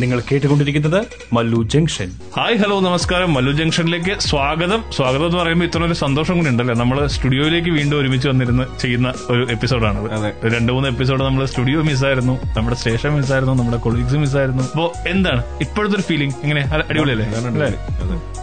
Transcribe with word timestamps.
നിങ്ങൾ 0.00 0.22
കേട്ടുകൊണ്ടിരിക്കുന്നത് 0.32 1.06
Mallu 1.32 1.62
junction. 1.62 2.08
Hi 2.36 2.56
hello 2.56 2.80
നമസ്കാരം. 2.80 3.34
മല്ലു 3.34 3.52
ജംഗ്ഷനിലേക്ക് 3.52 4.20
സ്വാഗതം. 4.20 4.84
സ്വാഗതം 4.96 5.26
എന്ന് 5.26 5.38
പറയുമ്പോൾ 5.38 5.64
ഇത്ര 5.64 5.82
ഒരു 5.82 5.92
സന്തോഷം 5.92 6.36
കൂടി 6.36 6.50
ഉണ്ടല്ലോ? 6.50 6.74
നമ്മൾ 6.74 7.06
സ്റ്റുഡിയോയിലേക്ക് 7.06 7.70
വീണ്ടും 7.70 8.00
ഒരുമിച്ച് 8.00 8.28
വന്നിരുന്ന് 8.28 8.80
ചെയ്യുന്ന 8.80 9.14
ഒരു 9.30 9.46
എപ്പിസോഡാണ് 9.50 9.98
രണ്ട് 10.54 10.72
മൂന്ന് 10.72 10.88
എപ്പിസോഡ് 10.88 11.22
നമ്മൾ 11.22 11.44
സ്റ്റുഡിയോ 11.44 11.82
മിസ്സായിരുന്നു 11.82 12.38
നമ്മുടെ 12.56 12.76
സ്റ്റേഷൻ 12.76 13.12
മിസ്സായിരുന്നു 13.12 13.54
നമ്മുടെ 13.54 13.76
കൊളീഗ്സ് 13.76 14.16
മിസ്സായിരുന്നു 14.16 14.62
അപ്പോ 14.62 14.92
എന്താണ്? 15.06 15.42
ഇപ്പോഴത്തെ 15.60 15.96
ഒരു 15.96 16.02
ഫീലിംഗ് 16.02 16.34
ഇങ്ങനെ 16.42 16.60
അടിപൊളിയല്ലേ? 16.90 17.28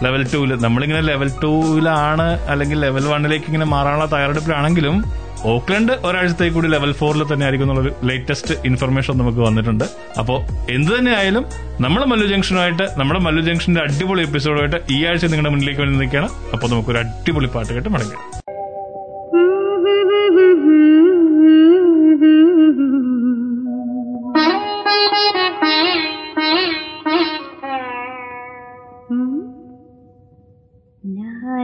ലെവൽ 0.03 0.23
ടൂൽ 0.33 0.55
നമ്മളിങ്ങനെ 0.61 1.01
ലെവൽ 1.01 1.31
ടൂവിലാണ് 1.43 2.39
അല്ലെങ്കിൽ 2.49 2.79
ലെവൽ 2.79 3.05
വണ്ണിലേക്ക് 3.07 3.45
ഇങ്ങനെ 3.45 3.65
മാറാനുള്ള 3.65 4.05
തയ്യാറെടുപ്പിലാണെങ്കിലും 4.05 5.22
ഓക്ലൻഡ് 5.51 5.93
ഒരാഴ്ചത്തേക്ക് 6.07 6.55
കൂടി 6.55 6.67
ലെവൽ 6.73 6.91
ഫോറിൽ 6.99 7.23
തന്നെ 7.31 7.43
ആയിരിക്കും 7.45 7.65
എന്നുള്ളൊരു 7.65 7.91
ലേറ്റസ്റ്റ് 8.09 8.55
ഇൻഫർമേഷൻ 8.69 9.17
നമുക്ക് 9.21 9.41
വന്നിട്ടുണ്ട്. 9.47 9.85
അപ്പോൾ 10.21 10.37
എന്ത് 10.75 10.91
തന്നെ 10.97 11.11
ആയാലും 11.19 11.45
നമ്മുടെ 11.85 12.05
മല്ലു 12.11 12.27
ജംഗ്ഷനുമായിട്ട് 12.33 12.87
നമ്മുടെ 13.01 13.21
മല്ലു 13.27 13.43
ജംഗ്ഷന്റെ 13.49 13.81
അടിപൊളി 13.87 14.23
എപ്പിസോഡുമായിട്ട് 14.29 14.79
ഈ 14.95 14.99
ആഴ്ച 15.09 15.25
നിങ്ങളുടെ 15.33 15.53
മുന്നിലേക്ക് 15.55 15.81
വേണ്ടി 15.83 15.99
നിൽക്കുകയാണ്. 16.03 16.29
അപ്പോൾ 16.53 16.69
നമുക്കൊരു 16.73 17.01
അടിപൊളി 17.03 17.49
പാട്ട് 17.55 17.73
കേട്ട് 17.73 17.89
മടങ്ങാം. 17.89 18.23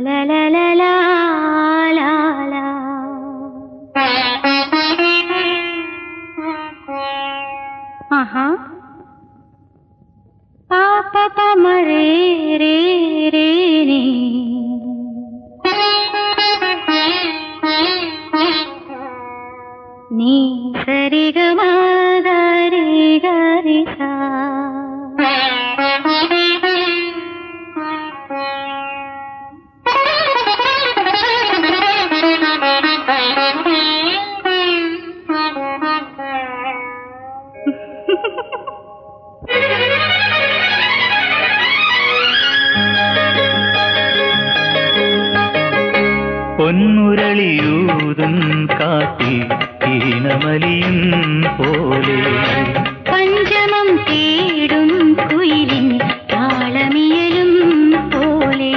La 0.02 0.18
la 0.30 0.42
la 0.52 0.64
la 0.80 0.92
la 1.98 2.10
la 2.52 2.59
ఆహా 8.14 8.46
పాపమరే 10.70 12.06
రే 12.62 12.76
రే 13.36 13.48
రే 13.90 14.02
నీ 20.18 20.36
సరిగమా 20.82 21.70
Thank 33.02 33.66
you. 33.66 33.69
പൊന്മുരളിയൂതും 46.70 48.68
കാട്ടി 48.72 49.34
ഈണമലിയും 49.90 51.44
പോലെ. 51.58 52.22
പഞ്ചമം 53.12 53.98
തേടും 53.98 55.14
കുയിലിൻ 55.14 56.00
താളമിയലും 56.34 57.54
പോലെ. 58.10 58.74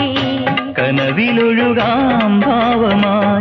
കനവിലൊഴുകാം 0.78 2.40
ഭാവമായി 2.40 3.31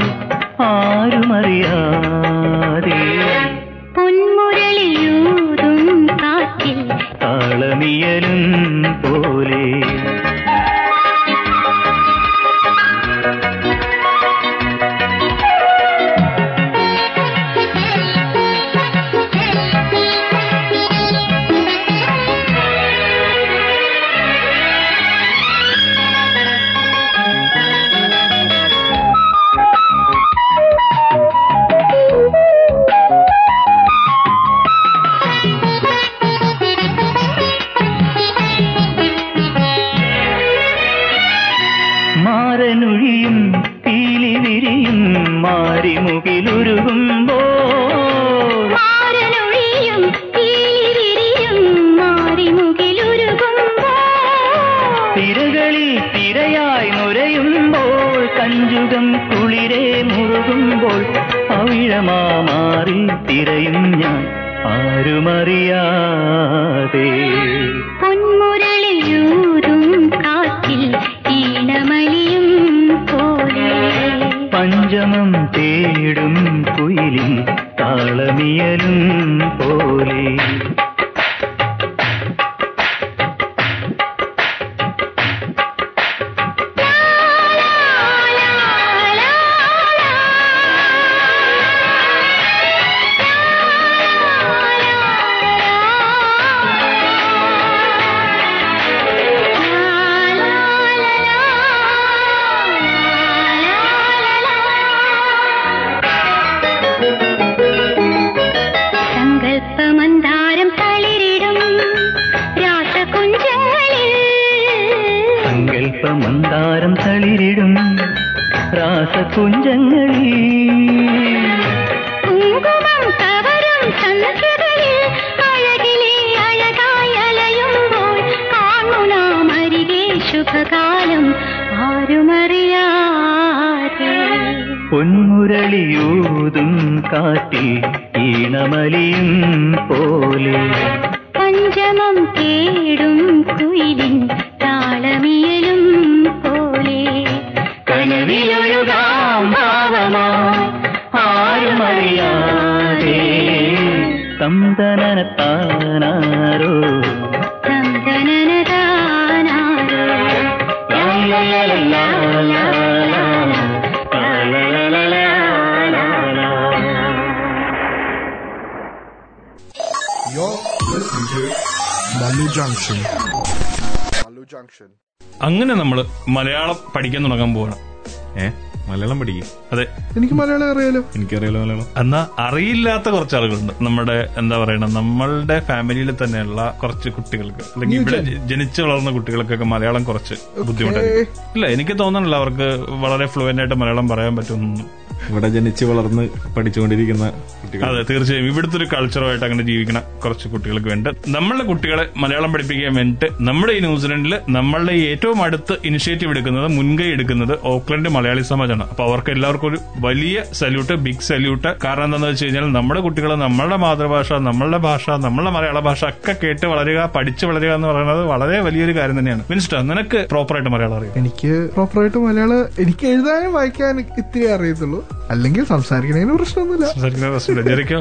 അറിയാലോ 181.23 181.59
എനിക്കറിയാലോ 181.59 181.59
മലയാളം? 181.61 181.87
എന്നാ 181.97 182.19
അറിയില്ലാത്ത 182.39 183.09
കുറച്ച് 183.09 183.35
ആളുകളുണ്ട് 183.35 183.73
നമ്മുടെ 183.81 184.17
എന്താ 184.37 184.57
പറയണ 184.57 184.85
നമ്മളുടെ 184.91 185.59
ഫാമിലിയിൽ 185.61 186.11
തന്നെയുള്ള 186.15 186.61
കുറച്ച് 186.81 187.09
കുട്ടികൾക്ക് 187.09 187.63
അല്ലെങ്കിൽ 187.73 187.97
ഇവിടെ 187.99 188.19
ജനിച്ചു 188.47 188.81
വളർന്ന 188.81 189.11
കുട്ടികൾക്കൊക്കെ 189.11 189.65
മലയാളം 189.65 190.03
കുറച്ച് 190.03 190.37
ബുദ്ധിമുട്ടായിരിക്കും 190.61 191.37
ഇല്ല 191.55 191.67
എനിക്ക് 191.67 191.99
തോന്നണില്ല 191.99 192.35
അവർക്ക് 192.35 192.67
വളരെ 193.01 193.25
ഫ്ലുവന്റ് 193.27 193.61
ആയിട്ട് 193.61 193.75
മലയാളം 193.75 194.07
പറയാൻ 194.07 194.35
പറ്റുമെന്നൊന്നും. 194.35 194.87
ഇവിടെ 195.29 195.49
ജനിച്ചു 195.49 195.85
വളർന്ന് 195.85 196.23
പഠിച്ചുകൊണ്ടിരിക്കുന്ന 196.57 197.25
കുട്ടികൾ. 197.61 197.83
അതെ 197.89 198.01
തീർച്ചയായും. 198.09 198.47
ഇവിടുത്തെ 198.47 198.77
ഒരു 198.77 198.87
കൾച്ചറുമായിട്ട് 198.93 199.45
അങ്ങനെ 199.45 199.63
ജീവിക്കുന്ന 199.63 199.99
കുറച്ച് 200.23 200.47
കുട്ടികൾക്ക് 200.47 200.87
വേണ്ടി 200.87 201.11
നമ്മളുടെ 201.27 201.63
കുട്ടികളെ 201.63 202.09
മലയാളം 202.17 202.53
പഠിപ്പിക്കാൻ 202.53 202.95
വേണ്ടിയിട്ട് 202.95 203.43
നമ്മുടെ 203.43 203.73
ഈ 203.73 203.79
ന്യൂസിലൻഡിൽ 203.79 204.35
നമ്മളുടെ 204.49 204.93
ഈ 204.93 205.03
ഏറ്റവും 205.05 205.43
അടുത്ത് 205.43 205.77
ഇനിഷ്യേറ്റീവ് 205.85 206.31
എടുക്കുന്നത് 206.31 206.67
മുൻകൈ 206.67 207.05
എടുക്കുന്നത് 207.05 207.59
ഓക്ലൻഡ് 207.63 208.09
മലയാളി 208.09 208.41
സമാജമാണ് 208.41 208.89
അപ്പൊ 208.89 209.03
അവർക്ക് 209.03 209.31
എല്ലാവർക്കും 209.31 209.67
ഒരു 209.67 209.77
വലിയ 209.99 210.43
സല്യൂട്ട് 210.53 210.93
ബിഗ് 210.93 211.19
സല്യൂട്ട് 211.19 211.67
കാരണം 211.85 212.05
എന്താണെന്ന് 212.05 212.27
വെച്ച് 212.27 212.45
കഴിഞ്ഞാൽ 212.45 212.71
നമ്മുടെ 212.71 213.01
കുട്ടികൾ 213.01 213.35
നമ്മളുടെ 213.35 213.75
മാതൃഭാഷ 213.75 214.33
നമ്മളുടെ 214.33 214.77
ഭാഷ 214.77 215.09
നമ്മളുടെ 215.09 215.51
മലയാള 215.51 215.79
ഭാഷ 215.79 216.05
ഒക്കെ 216.05 216.35
കേട്ട് 216.43 216.65
വളരുക 216.65 217.11
പഠിച്ച് 217.15 217.45
വളരുക 217.45 217.71
എന്ന് 217.73 217.87
പറയുന്നത് 217.87 218.23
വളരെ 218.25 218.59
വലിയൊരു 218.59 218.95
കാര്യം 218.97 219.19
തന്നെയാണ്. 219.19 219.43
മിനിസ്റ്റർ 219.49 219.81
നിനക്ക് 219.81 220.27
പ്രോപ്പറായിട്ട് 220.29 220.69
മലയാളം 220.69 220.97
അറിയാം? 220.97 221.13
എനിക്ക് 221.17 221.69
പ്രോപ്പറായിട്ട് 221.73 222.17
മലയാളം 222.17 222.61
എനിക്ക് 222.79 223.07
എഴുതാനും 223.07 223.53
വായിക്കാനും 223.53 224.05
ഇത്തിരി 224.17 224.45
അറിയത്തുള്ളൂ. 224.45 225.01
അല്ലെങ്കിൽ 225.33 225.63
സംസാരിക്കണതിന് 225.71 226.33
പ്രശ്നമൊന്നുമില്ല. 226.39 226.85
സംസാരിക്കുന്ന 226.93 227.29
പ്രശ്നമില്ല. 227.35 227.63
ജെറിക്കോ 227.69 227.99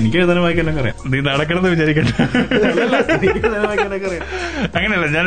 എനിക്ക് 0.00 0.16
എഴുതാനും 0.20 0.42
വായിക്കാനൊക്കെ 0.42 0.80
അറിയാം. 0.80 0.96
നീ 1.12 1.18
നടക്കണമെന്ന് 1.28 1.70
വിചാരിക്കട്ടെ 1.74 2.12
അങ്ങനെയല്ല 4.76 5.06
ഞാൻ 5.16 5.26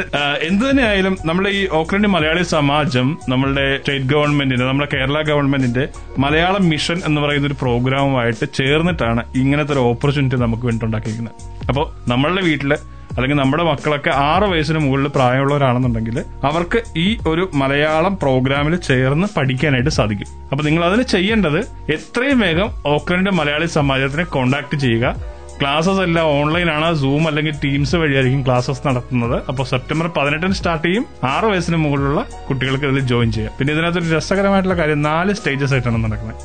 എന്ത് 0.50 0.64
തന്നെയായാലും 0.70 1.18
നമ്മുടെ 1.26 1.50
ഈ 1.60 1.62
ഓക്ലൻഡ് 1.80 2.10
മലയാളി 2.16 2.44
സമാജം 2.54 3.08
നമ്മളുടെ 3.30 3.66
സ്റ്റേറ്റ് 3.78 4.06
ഗവൺമെന്റിന്റെ 4.06 4.66
നമ്മുടെ 4.66 4.90
കേരള 4.94 5.18
ഗവൺമെന്റിന്റെ 5.22 5.88
മലയാളം 6.18 6.70
മിഷൻ 6.70 7.02
എന്ന് 7.06 7.22
പറയുന്ന 7.22 7.48
ഒരു 7.48 7.58
പ്രോഗ്രാമുമായിട്ട് 7.62 8.46
ചേർന്നിട്ടാണ് 8.54 9.24
ഇങ്ങനത്തെ 9.36 9.74
ഒരു 9.74 9.80
ഓപ്പർച്യൂണിറ്റി 9.80 10.40
നമുക്ക് 10.46 10.66
വേണ്ടി 10.66 10.86
ഉണ്ടാക്കിയിരിക്കുന്നത്. 10.86 11.36
അപ്പോൾ 11.68 11.86
നമ്മളുടെ 12.10 12.42
വീട്ടിൽ 12.42 12.74
അല്ലെങ്കിൽ 13.20 13.42
നമ്മുടെ 13.42 13.64
മക്കളൊക്കെ 13.64 14.10
ആറ് 14.10 14.44
വയസ്സിന് 14.44 14.80
മുകളിൽ 14.80 15.08
പ്രായമുള്ളവരാണെന്നുണ്ടെങ്കിൽ 15.08 16.18
അവർക്ക് 16.50 16.84
ഈ 16.98 17.18
ഒരു 17.28 17.50
മലയാളം 17.54 18.18
പ്രോഗ്രാമിൽ 18.18 18.76
ചേർന്ന് 18.76 19.28
പഠിക്കാനായിട്ട് 19.38 19.90
സാധിക്കും. 19.90 20.30
അപ്പൊ 20.52 20.64
നിങ്ങൾ 20.64 20.86
അതിന് 20.86 21.02
ചെയ്യേണ്ടത് 21.02 21.60
എത്രയും 21.96 22.40
വേഗം 22.40 22.70
ഓക്ലൻഡ് 22.86 23.32
മലയാളി 23.32 23.66
സമാജത്തിനെ 23.66 24.24
കോൺടാക്ട് 24.24 24.78
ചെയ്യുക. 24.78 25.40
ക്ലാസ്സസ് 25.62 26.00
എല്ലാം 26.00 26.26
ഓൺലൈനാണ് 26.26 26.96
സൂം 26.96 27.28
അല്ലെങ്കിൽ 27.28 27.56
ടീംസ് 27.64 27.96
വഴിയായിരിക്കും 27.96 28.46
ക്ലാസ്സസ് 28.46 28.88
നടത്തുന്നത്. 28.88 29.44
അപ്പോൾ 29.50 29.64
സെപ്റ്റംബർ 29.64 30.08
പതിനെട്ടിന് 30.18 30.54
സ്റ്റാർട്ട് 30.54 30.88
ചെയ്യും. 30.88 31.06
ആറ് 31.24 31.46
വയസ്സിന് 31.46 31.76
മുകളിലുള്ള 31.76 32.22
കുട്ടികൾക്ക് 32.50 32.86
ഇതിൽ 32.86 33.00
ജോയിൻ 33.00 33.32
ചെയ്യാം. 33.32 33.54
പിന്നെ 33.60 33.74
ഇതിനകത്തൊരു 33.74 34.16
രസകരമായിട്ടുള്ള 34.18 34.78
കാര്യം 34.82 35.02
നാല് 35.02 35.34
സ്റ്റേജസ് 35.34 35.74
ആയിട്ടാണ് 35.74 36.04
നടക്കുന്നത്. 36.04 36.36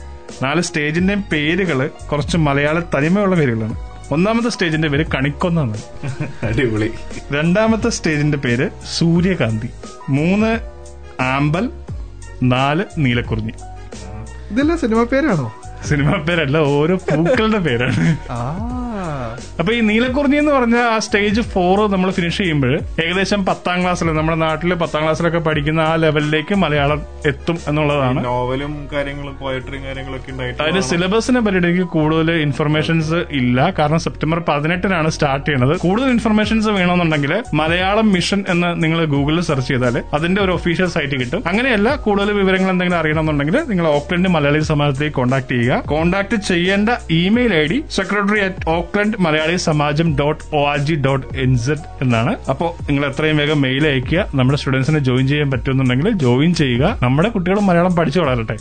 നാല് 0.43 0.61
സ്റ്റേജിന്റെയും 0.61 1.25
പേരുകൾ 1.33 1.91
കുറച്ച് 2.13 2.37
മലയാള 2.37 2.81
തനിമയുള്ള 2.97 3.37
പേരുകളാണ്. 3.37 3.77
ഒന്നാമത്തെ 4.11 4.49
സ്റ്റേജിന്റെ 4.49 4.89
പേര് 4.89 5.07
കണിക്കൊന്നാണ്. 5.15 5.79
അടിപൊളി. 6.43 6.93
രണ്ടാമത്തെ 7.33 7.89
സ്റ്റേജിന്റെ 7.89 8.39
പേര് 8.39 8.71
സൂര്യകാന്തി. 8.99 9.71
മൂന്ന് 10.09 10.59
ആമ്പൽ 11.23 11.71
നാല് 12.43 12.85
നീലക്കുറിഞ്ഞി. 12.99 13.53
ഇതെല്ലാം 14.51 14.79
സിനിമ 14.79 15.05
പേരാണോ? 15.05 15.53
സിനിമ 15.85 16.11
പേരല്ല 16.11 16.59
ഓരോ 16.59 16.97
പൂക്കളുടെ 16.97 17.59
പേരാണ്. 17.59 18.17
ആ. 18.31 18.59
അപ്പൊ 19.61 19.71
ഈ 19.73 19.81
നീലക്കുറിഞ്ഞി 19.91 20.39
എന്ന് 20.43 20.53
പറഞ്ഞ 20.53 20.77
ആ 20.95 20.99
സ്റ്റേജ് 20.99 21.43
ഫോർ 21.53 21.79
നമ്മൾ 21.95 22.11
ഫിനിഷ് 22.19 22.39
ചെയ്യുമ്പോൾ 22.39 22.73
ഏകദേശം 23.05 23.41
പത്താം 23.51 23.79
ക്ലാസ്സിൽ 23.83 24.11
നമ്മുടെ 24.19 24.39
നാട്ടിൽ 24.45 24.75
പത്താം 24.83 25.03
ക്ലാസ്സിലൊക്കെ 25.05 25.41
പഠിക്കുന്ന 25.49 25.81
ആ 25.91 25.95
ലെവലിലേക്ക് 26.05 26.55
മലയാളം 26.65 27.01
എത്തും 27.31 27.59
എന്നുള്ളതാണ്. 27.69 28.21
നോവലും 28.29 28.73
കാര്യങ്ങളും 28.95 29.37
പോയട്രിയും 29.43 29.85
കാര്യങ്ങളൊക്കെ 29.89 30.31
അതിന്റെ 30.31 30.55
ഉണ്ടായിട്ട് 30.57 30.89
സിലബസിനെ 30.91 31.41
പറ്റി 31.47 31.59
എനിക്ക് 31.65 31.87
കൂടുതൽ 31.97 32.31
ഇൻഫർമേഷൻസ് 32.47 33.19
ഇല്ല. 33.41 33.59
കാരണം 33.79 34.01
സെപ്റ്റംബർ 34.07 34.39
പതിനെട്ടിനാണ് 34.49 35.09
സ്റ്റാർട്ട് 35.17 35.47
ചെയ്യുന്നത്. 35.47 35.75
കൂടുതൽ 35.85 36.09
ഇൻഫർമേഷൻസ് 36.17 36.69
വേണമെന്നുണ്ടെങ്കിൽ 36.79 37.33
മലയാളം 37.61 38.09
മിഷൻ 38.17 38.41
എന്ന് 38.55 38.71
നിങ്ങൾ 38.85 39.01
ഗൂഗിളിൽ 39.15 39.43
സെർച്ച് 39.51 39.69
ചെയ്താൽ 39.71 39.97
അതിന്റെ 40.19 40.41
ഒരു 40.45 40.53
ഒഫീഷ്യൽ 40.59 40.89
സൈറ്റ് 40.97 41.17
കിട്ടും. 41.23 41.43
അങ്ങനെയല്ല 41.51 41.89
കൂടുതൽ 42.07 42.31
വിവരങ്ങൾ 42.41 42.71
എന്തെങ്കിലും 42.75 42.99
അറിയണമെന്നുണ്ടെങ്കിൽ 43.01 43.59
നിങ്ങൾ 43.71 43.87
ഓക്ലൻഡ് 43.99 44.31
മലയാളി 44.37 44.61
സമാജത്തിലേക്ക് 44.73 45.17
കോൺടാക്ട് 45.21 45.53
ചെയ്യുക. 45.55 45.81
കോൺടാക്ട് 45.95 46.37
ചെയ്യേണ്ട 46.51 46.91
email 47.21 47.55
I 47.63 47.65
D 47.73 47.79
secretary 47.99 48.41
at 48.47 48.69
Auckland 48.95 49.21
Malayali 49.25 49.55
Samajam 49.65 50.09
dot 50.19 50.43
O 50.57 50.59
R 50.73 50.77
G 50.89 50.95
dot 51.07 51.25
N 51.45 51.53
Z 51.63 51.87
എന്നാണ്. 52.03 52.33
അപ്പോൾ 52.51 52.69
നിങ്ങൾ 52.87 53.03
എത്രയും 53.09 53.39
വേഗം 53.41 53.59
മെയിൽ 53.65 53.85
അയക്കുക 53.91 54.21
നമ്മുടെ 54.39 54.59
സ്റ്റുഡൻസിനെ 54.61 55.01
ജോയിൻ 55.09 55.25
ചെയ്യാൻ 55.31 55.49
പറ്റുമെന്നുണ്ടെങ്കിൽ 55.55 56.09
ജോയിൻ 56.25 56.53
ചെയ്യുക. 56.61 56.85
നമ്മുടെ 57.03 57.29
കുട്ടികൾ 57.37 57.61
മലയാളം 57.69 57.97
പഠിച്ചു 57.97 58.21
വളരട്ടെ. 58.21 58.57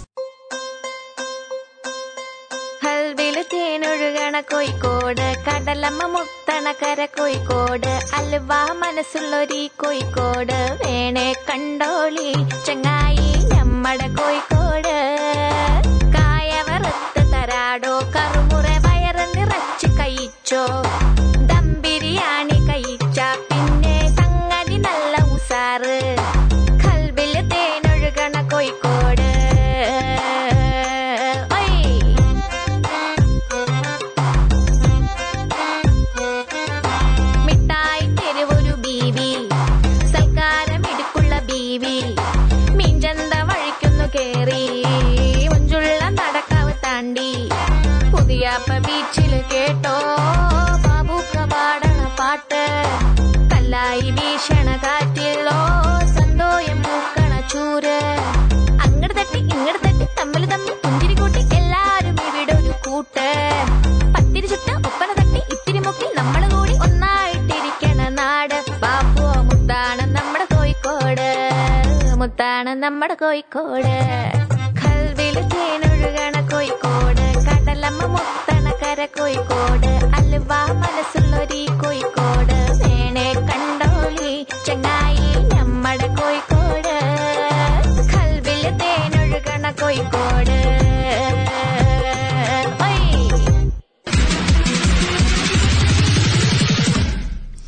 കോഴിക്കോട് 4.51 5.27
കടലമ്മ 5.45 6.01
മുത്തണ 6.13 6.65
കര 6.81 7.06
കോഴിക്കോട് 7.18 7.91
അലുവ 8.18 8.51
മനസ്സുള്ളൊരി 8.81 9.62
കോഴിക്കോട് 9.81 10.57
വേണേ 10.81 11.27
കണ്ടോളി 11.50 12.31
ചങ്ങായി 12.68 13.29
നമ്മടെ 13.53 14.07
കോഴിക്കോട്. 14.19 14.95
കായവറുത്ത് 16.15 17.24
തരാടോ 17.33 17.95
കറുമുറ 18.15 18.68
വയറ് 19.83 19.97
കഴിച്ചോ 20.00 20.62
ദം 21.50 21.65
ബിരിയാണി 21.83 22.57
കഴിച്ച 22.68 23.19
പിന്നെ 23.50 23.95
സംഗതി 24.19 24.77
നല്ല 24.85 25.13
ഉസാറ്. 25.35 25.97
കൽബിൽ 26.83 27.33
തേനൊഴുകണ 27.51 28.35
കോഴിക്കോട്. 28.51 29.22
നമ്മുടെ 72.83 73.13
കോഴിക്കോട്. 73.13 74.31
കൽവിൽ 74.83 75.33
തേനൊഴുകണ 75.33 76.49
കോഴിക്കോട്. 76.53 77.33
കടലമ്മ 77.45 78.05
മുത്തണ 78.05 78.71
കര 78.71 79.05
കോഴിക്കോട്. 79.05 79.87
അലുവ 79.87 80.47
മനസ്സുള്ളൊരു 80.73 81.67
കോഴിക്കോട്. 81.83 82.87
വേണേ 82.87 83.33
കണ്ടോളി 83.33 84.47
ചങ്ങായി 84.65 85.55
നമ്മുടെ 85.55 86.07
കോഴിക്കോട്. 86.07 86.99
കൽവിൽ 88.13 88.77
തേനൊഴുകണ 88.77 89.71
കോഴിക്കോട്. 89.71 90.57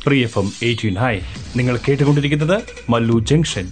പ്രിയഫം 0.06 0.52
എയ്റ്റീൻ. 0.62 0.96
ഹൈ 0.96 1.20
നിങ്ങൾ 1.56 1.80
കേട്ടുകൊണ്ടിരിക്കുന്നത് 1.88 2.62
Mallu 2.90 3.18
junction. 3.18 3.68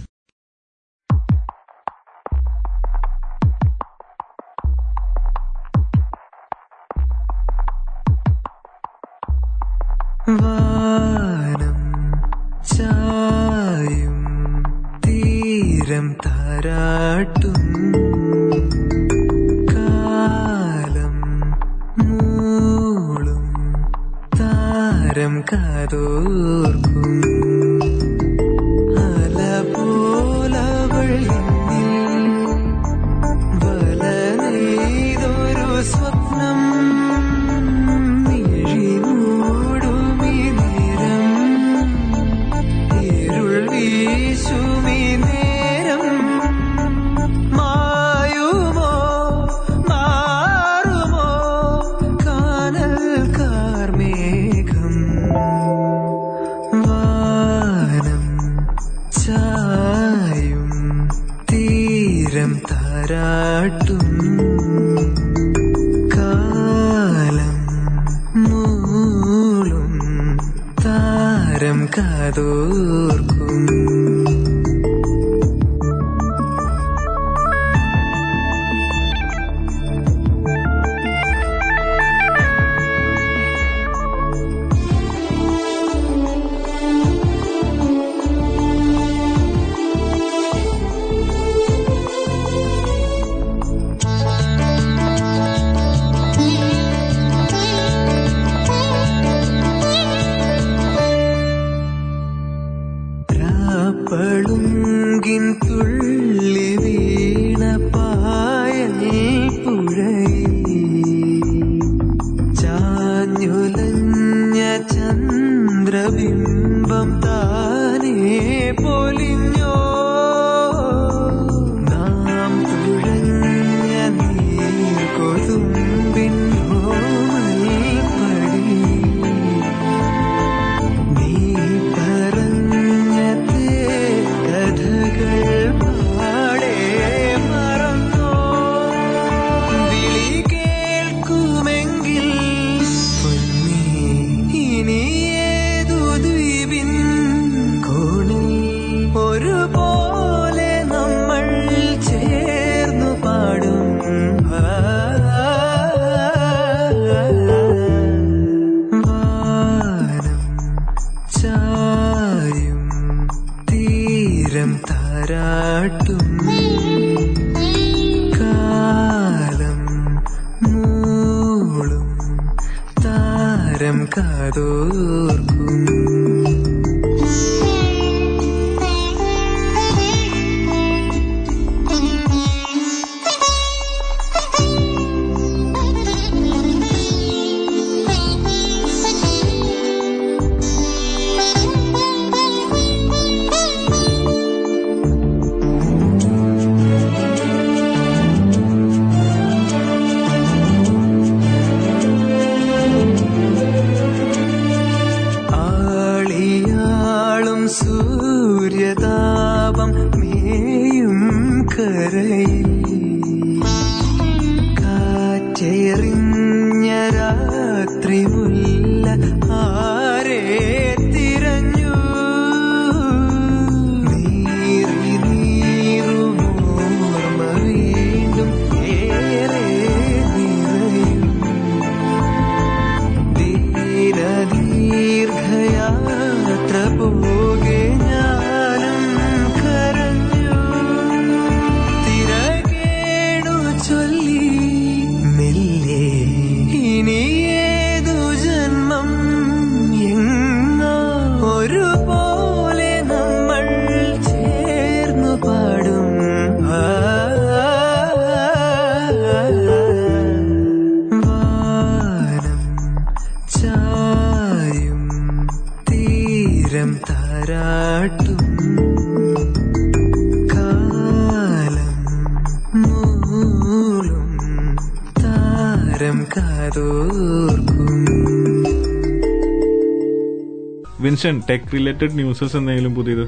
Tech 281.31 281.73
related 281.73 282.13
newses 282.13 282.57
എന്തെങ്കിലും 282.57 282.95
പുതിയത്? 282.95 283.27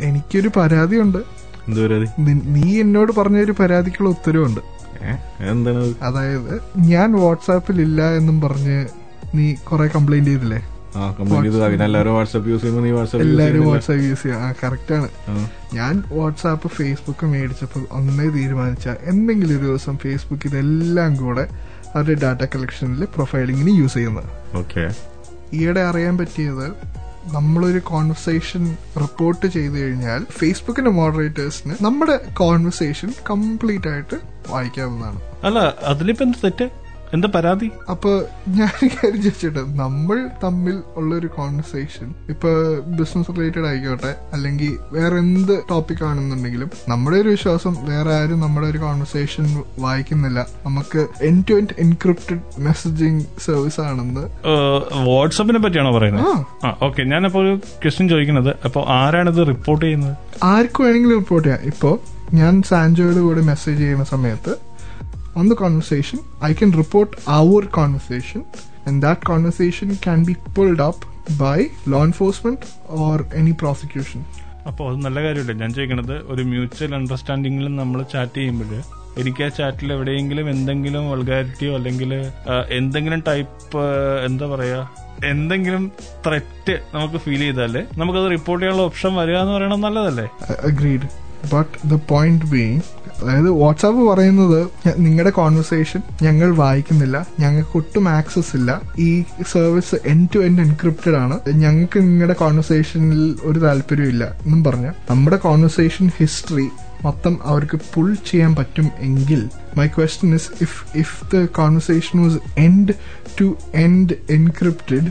എനിക്കൊരു 0.00 0.50
പരാതിയുണ്ട്. 0.56 1.18
എന്ത് 1.68 1.88
പരാതി? 1.88 2.06
നി- 2.18 2.80
എന്നോട് 2.80 3.12
പറഞ്ഞ 3.12 3.36
ഒരു 3.36 3.52
പരാതിക്കുള്ള 3.52 4.10
ഉത്തരവുണ്ട്. 4.10 4.60
എന്താണ് 5.40 5.94
അതായത് 6.02 6.60
ഞാൻ 6.76 7.12
വാട്സാപ്പിൽ 7.12 7.80
ഇല്ല 7.80 8.10
എന്നും 8.10 8.40
പറഞ്ഞ് 8.40 8.86
നീ 9.34 9.54
കുറെ 9.54 9.86
കംപ്ലൈന്റ് 9.86 10.30
ചെയ്തില്ലേ? 10.30 10.68
എല്ലാവരും 13.30 13.60
വാട്സാപ്പ് 13.70 14.04
യൂസ് 14.04 14.22
ചെയ്യാം. 14.22 14.40
ആ 14.40 14.52
കറക്റ്റ് 14.64 14.94
ആണ്. 14.94 15.08
ഞാൻ 15.74 16.02
വാട്സാപ്പ് 16.12 16.68
ഫേസ്ബുക്ക് 16.68 17.26
മേടിച്ചപ്പോൾ 17.26 17.86
ഒന്നേ 17.90 18.28
തീരുമാനിച്ച 18.28 18.88
എന്തെങ്കിലും 18.88 19.58
ഒരു 19.58 19.64
ദിവസം 19.64 19.98
ഫേസ്ബുക്ക് 19.98 20.48
ഇതെല്ലാം 20.48 21.16
കൂടെ 21.16 21.48
അവരുടെ 21.94 22.20
ഡാറ്റ 22.20 22.44
കളക്ഷനിൽ 22.44 23.04
പ്രൊഫൈലിങ്ങിന് 23.04 23.78
യൂസ് 23.78 23.94
ചെയ്യുന്നത്. 23.94 24.56
ഈയിടെ 25.54 25.80
അറിയാൻ 25.80 26.18
പറ്റിയത് 26.18 26.68
നമ്മളൊരു 27.32 27.78
കോൺവെർസേഷൻ 27.78 28.76
റിപ്പോർട്ട് 29.00 29.46
ചെയ്തു 29.46 29.72
കഴിഞ്ഞാൽ 29.72 30.24
ഫേസ്ബുക്കിന്റെ 30.30 30.90
മോഡറേറ്റേഴ്സിന് 30.90 31.74
നമ്മുടെ 31.80 32.32
കോൺവെർസേഷൻ 32.34 33.12
കംപ്ലീറ്റ് 33.30 33.88
ആയിട്ട് 33.88 34.16
വായിക്കാവുന്നതാണ്. 34.48 35.20
അല്ല 35.44 35.58
അതിലിപ്പോ 35.84 36.24
തെറ്റ്? 36.44 36.83
എന്താ 37.12 37.28
പരാതി? 37.34 37.70
അപ്പൊ 37.90 38.10
ഞാൻ 38.48 38.70
കാര്യം 38.82 39.22
ചോദിച്ചിട്ട് 39.22 39.58
നമ്മൾ 39.58 40.30
തമ്മിൽ 40.44 40.76
ഉള്ള 40.96 41.14
ഒരു 41.14 41.26
കോൺവെർസേഷൻ 41.26 42.14
ഇപ്പൊ 42.28 42.50
ബിസിനസ് 43.00 43.32
റിലേറ്റഡ് 43.36 43.66
ആയിക്കോട്ടെ 43.66 44.14
അല്ലെങ്കിൽ 44.32 44.72
വേറെ 44.92 45.16
എന്ത് 45.16 45.62
ടോപ്പിക് 45.70 46.04
ആണെന്നുണ്ടെങ്കിലും 46.04 46.70
നമ്മുടെ 46.88 47.16
ഒരു 47.16 47.28
വിശ്വാസം 47.28 47.76
വേറെ 47.80 48.14
ആരും 48.14 48.40
നമ്മുടെ 48.40 48.66
ഒരു 48.66 48.78
കോൺവെർസേഷൻ 48.78 49.62
വായിക്കുന്നില്ല. 49.78 50.46
നമുക്ക് 50.66 51.06
end 51.22 51.44
to 51.50 51.54
end 51.54 51.76
encrypted 51.78 52.40
messaging 52.58 53.20
service 53.44 53.80
ആണെന്ന്. 53.80 54.24
വാട്സപ്പിനെ 55.08 55.58
പറ്റിയാണോ 55.58 55.92
പറയുന്നത് 55.98 56.26
ഓക്കെ. 56.84 57.02
ഞാനപ്പോ 57.02 57.40
ഒരു 57.40 57.54
ക്വസ്റ്റ്യൻ 57.82 58.08
ചോദിക്കുന്നത്. 58.08 58.56
അപ്പൊ 58.64 58.84
ആരാണിത് 58.98 59.46
റിപ്പോർട്ട് 59.48 59.84
ചെയ്യുന്നത്? 59.84 60.16
ആർക്ക് 60.42 60.82
വേണമെങ്കിലും 60.82 61.18
റിപ്പോർട്ട് 61.18 61.48
ചെയ്യാം. 61.48 61.64
ഇപ്പോ 61.72 61.90
ഞാൻ 62.34 62.62
സാൻജോയുടെ 62.62 63.20
കൂടെ 63.20 63.40
മെസ്സേജ് 63.40 63.78
ചെയ്യുന്ന 63.78 64.04
സമയത്ത് 64.04 64.52
on 65.36 65.46
the 65.48 65.58
conversation, 65.64 66.18
I 66.48 66.54
can 66.60 66.70
report 66.80 67.10
our 67.38 67.60
conversation, 67.78 68.40
and 68.86 68.94
that 69.06 69.20
conversation 69.32 69.88
can 70.06 70.20
be 70.24 70.34
pulled 70.56 70.80
up 70.88 70.98
by 71.42 71.58
law 71.92 72.02
enforcement 72.10 72.62
or 73.02 73.16
any 73.42 73.54
prosecution. 73.62 74.20
അപ്പോൾ 74.68 74.84
അത് 74.90 74.98
നല്ല 75.06 75.18
കാര്യമല്ലേ? 75.24 75.54
ഞാൻ 75.62 75.70
ചോദിക്കണത് 75.76 76.14
ഒരു 76.32 76.42
മ്യൂച്വൽ 76.50 76.92
അണ്ടർസ്റ്റാൻഡിങ്ങിൽ 76.98 77.66
നമ്മൾ 77.80 78.02
ചാറ്റ് 78.12 78.38
ചെയ്യുമ്പോൾ 78.40 78.70
എനിക്ക് 79.22 79.42
ആ 79.46 79.48
ചാറ്റിൽ 79.58 79.88
എവിടെയെങ്കിലും 79.96 80.46
എന്തെങ്കിലും 80.52 81.02
വൾഗാരിറ്റിയോ 81.10 81.72
അല്ലെങ്കിൽ 81.78 82.12
എന്തെങ്കിലും 82.78 83.20
ടൈപ്പ് 83.28 83.82
എന്താ 84.28 84.46
പറയാ 84.52 84.80
എന്തെങ്കിലും 85.32 85.84
ത്രെറ്റ് 86.24 86.74
നമുക്ക് 86.94 87.18
ഫീൽ 87.24 87.42
ചെയ്താൽ 87.46 87.74
നമുക്കത് 88.00 88.26
റിപ്പോർട്ട് 88.36 88.62
ചെയ്യാനുള്ള 88.62 88.86
ഓപ്ഷൻ 88.90 89.12
വരിക 89.20 89.36
എന്ന് 89.42 89.54
പറയണത് 89.56 89.82
നല്ലതല്ലേ? 89.86 90.26
Agreed 90.70 91.08
but 91.54 91.72
the 91.92 91.98
point 92.12 92.48
being 92.54 92.80
അതായത് 93.20 93.50
വാട്സാപ്പ് 93.50 94.02
പറയുന്നത് 94.12 94.68
നിങ്ങളുടെ 94.96 95.30
കോൺവെർസേഷൻ 95.30 96.02
ഞങ്ങൾ 96.22 96.54
വായിക്കുന്നില്ല 96.54 97.26
ഞങ്ങൾക്ക് 97.40 97.76
ഒട്ടും 97.76 98.08
ആക്സസ് 98.08 98.56
ഇല്ല. 98.56 98.70
ഈ 98.98 99.24
service 99.52 99.94
end 100.06 100.28
to 100.34 100.38
end 100.38 100.62
encrypted 100.62 101.16
ആണ്. 101.16 101.36
ഞങ്ങൾക്ക് 101.48 102.00
നിങ്ങളുടെ 102.00 102.32
കോൺവെർസേഷനിൽ 102.32 103.36
ഒരു 103.42 103.58
താല്പര്യമില്ല 103.58 104.24
എന്നും 104.24 104.64
പറഞ്ഞ 104.64 104.86
നമ്മുടെ 105.10 105.36
കോൺവെർസേഷൻ 105.36 106.10
ഹിസ്റ്ററി 106.18 106.68
മൊത്തം 107.02 107.38
അവർക്ക് 107.44 107.78
പുൾ 107.94 108.14
ചെയ്യാൻ 108.14 108.54
പറ്റും 108.54 108.90
എങ്കിൽ 108.98 109.48
my 109.76 109.86
question 109.86 110.34
is 110.34 110.50
if 110.62 110.98
if 110.98 111.36
the 111.36 111.44
conversation 111.44 112.22
was 112.22 112.60
end 112.60 112.94
to 113.40 113.56
end 113.74 114.14
encrypted 114.30 115.08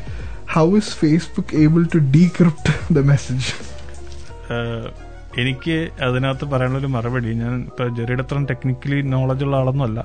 how 0.53 0.77
is 0.77 0.93
Facebook 0.95 1.55
able 1.55 1.83
to 1.95 1.97
decrypt 1.97 2.93
the 2.93 2.99
message 2.99 3.49
എനിക്ക് 5.41 5.75
അതിനകത്ത് 6.07 6.45
പറയാനുള്ള 6.45 6.79
ഒരു 6.79 6.89
മറുപടി. 6.95 7.29
ഞാൻ 7.41 7.53
ഇപ്പൊ 7.65 7.87
ജെറിയുടെ 7.97 8.25
ടെക്നിക്കലി 8.51 8.99
നോളജ് 9.13 9.43
ഉള്ള 9.45 9.55
ആളൊന്നുമല്ല. 9.57 9.99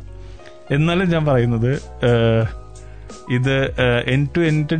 എന്നാലും 0.71 1.07
ഞാൻ 1.11 1.23
പറയുന്നത് 1.27 1.73
ഇത് 3.37 3.55
എൻ 4.15 4.23
ടു 4.37 4.41
എൻഡ് 4.41 4.77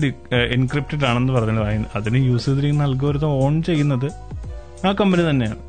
എൻക്രിപ്റ്റഡ് 0.57 1.05
ആണെന്ന് 1.05 1.33
പറഞ്ഞത് 1.33 1.87
അതിന് 1.97 2.19
യൂസ് 2.27 2.47
ചെയ്തിരിക്കുന്ന 2.47 2.85
അൽഗോരിതം 2.85 3.33
ഓൺ 3.45 3.55
ചെയ്യുന്നത് 3.63 4.09
ആ 4.87 4.93
കമ്പനി 5.01 5.23
തന്നെയാണ്. 5.31 5.61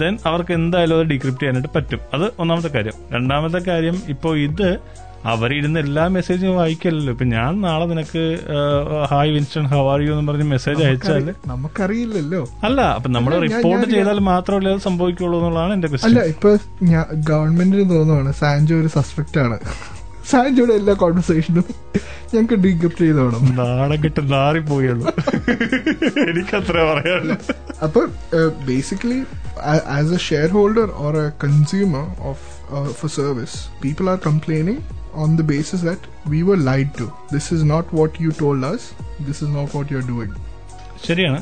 ദെൻ 0.00 0.14
അവർക്ക് 0.26 0.52
എന്തായാലും 0.52 0.96
അത് 0.98 1.06
ഡീക്രിപ്റ്റ് 1.06 1.42
ചെയ്യാനായിട്ട് 1.42 1.72
പറ്റും. 1.76 2.00
അത് 2.14 2.26
ഒന്നാമത്തെ 2.38 2.68
കാര്യം. 2.68 2.96
രണ്ടാമത്തെ 3.12 3.60
കാര്യം 3.70 3.96
ഇപ്പോൾ 4.08 4.34
ഇത് 4.38 4.68
അവരിരുന്ന് 5.24 5.80
എല്ലാ 5.80 6.08
മെസ്സേജും 6.08 6.56
വായിക്കല്ലോ 6.56 7.12
ഇപ്പൊ 7.12 7.24
ഞാൻ 7.28 7.60
നാളെ 7.60 7.84
നിനക്ക് 7.86 8.22
hi 9.10 9.30
Winston 9.30 9.64
how 9.66 9.80
are 9.90 10.00
you 10.00 10.12
എന്ന് 10.12 10.32
പറഞ്ഞ് 10.32 10.48
മെസ്സേജ് 10.50 10.82
അയച്ചാൽ 10.82 11.24
നമുക്കറിയില്ലല്ലോ. 11.46 12.42
അല്ല 12.64 12.80
അപ്പൊ 12.96 13.08
നമ്മൾ 13.08 13.32
റിപ്പോർട്ട് 13.46 13.86
ചെയ്താൽ 13.90 14.18
മാത്രമല്ലേ 14.28 14.72
അത് 14.72 14.80
സംഭവിക്കുള്ളൂ 14.80 15.38
എന്നുള്ളതാണ് 15.38 15.72
എന്റെ 15.72 15.88
അല്ല 15.88 16.18
ക്വസ്റ്റ്യൻ 16.20 16.32
ഇപ്പൊ 16.34 16.52
ഞാ- 16.86 17.08
ഗവൺമെന്റിന് 17.30 17.90
തോന്നുവാണ് 17.90 18.32
സാൻജോ 18.34 18.76
ഒരു 18.76 18.88
സസ്പെക്ട് 18.88 19.38
ആണ്. 19.38 19.58
സാൻജോയുടെ 20.26 20.74
എല്ലാ 20.74 20.94
കോൺവെർസേഷനും 20.94 21.66
ഞങ്ങൾക്ക് 22.32 22.54
ഡീക്രിപ്റ്റ് 22.64 23.04
വേണം. 23.18 23.44
നാളെ 23.56 23.96
കിട്ടും 23.96 24.26
നാറിപ്പോയുള്ളൂ 24.28 25.06
എനിക്കത്ര 26.28 26.76
പറയാനുള്ളൂ. 26.90 27.36
അപ്പൊ 27.82 28.00
basically 28.66 29.18
as 29.94 30.12
a 30.12 30.20
shareholder 30.48 30.90
or 30.96 31.16
a 31.16 31.30
consumer 31.44 32.04
of 32.22 32.44
for 32.92 33.10
service 33.10 33.58
people 33.82 34.10
are 34.10 34.18
complaining 34.26 34.82
on 35.14 35.30
the 35.36 35.46
basis 35.46 35.80
that 35.80 36.02
we 36.26 36.40
were 36.42 36.58
lied 36.60 36.90
to. 36.94 37.06
This 37.32 37.46
is 37.52 37.64
not 37.64 37.86
what 37.92 38.20
you 38.20 38.32
told 38.34 38.62
us. 38.64 38.82
This 39.28 39.40
is 39.42 39.50
not 39.50 39.68
what 39.74 39.88
you're 39.90 40.08
doing. 40.14 40.32
ശരിയാണ് 41.04 41.38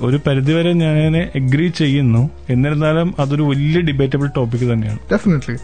ഒരു 0.00 0.18
പരിധിവരെ 0.26 0.70
ഞാൻ 0.74 0.94
അതിനെ 1.00 1.22
agree 1.34 1.66
ചെയ്യുന്നു 1.80 2.22
എന്നിരുന്നാലും 2.48 3.08
അതൊരു 3.18 3.42
വലിയ 3.42 3.80
debatable 3.80 4.28
topic 4.36 4.66
തന്നെയാണ് 4.72 5.00
ഡെഫിനറ്റ്ലി 5.12 5.56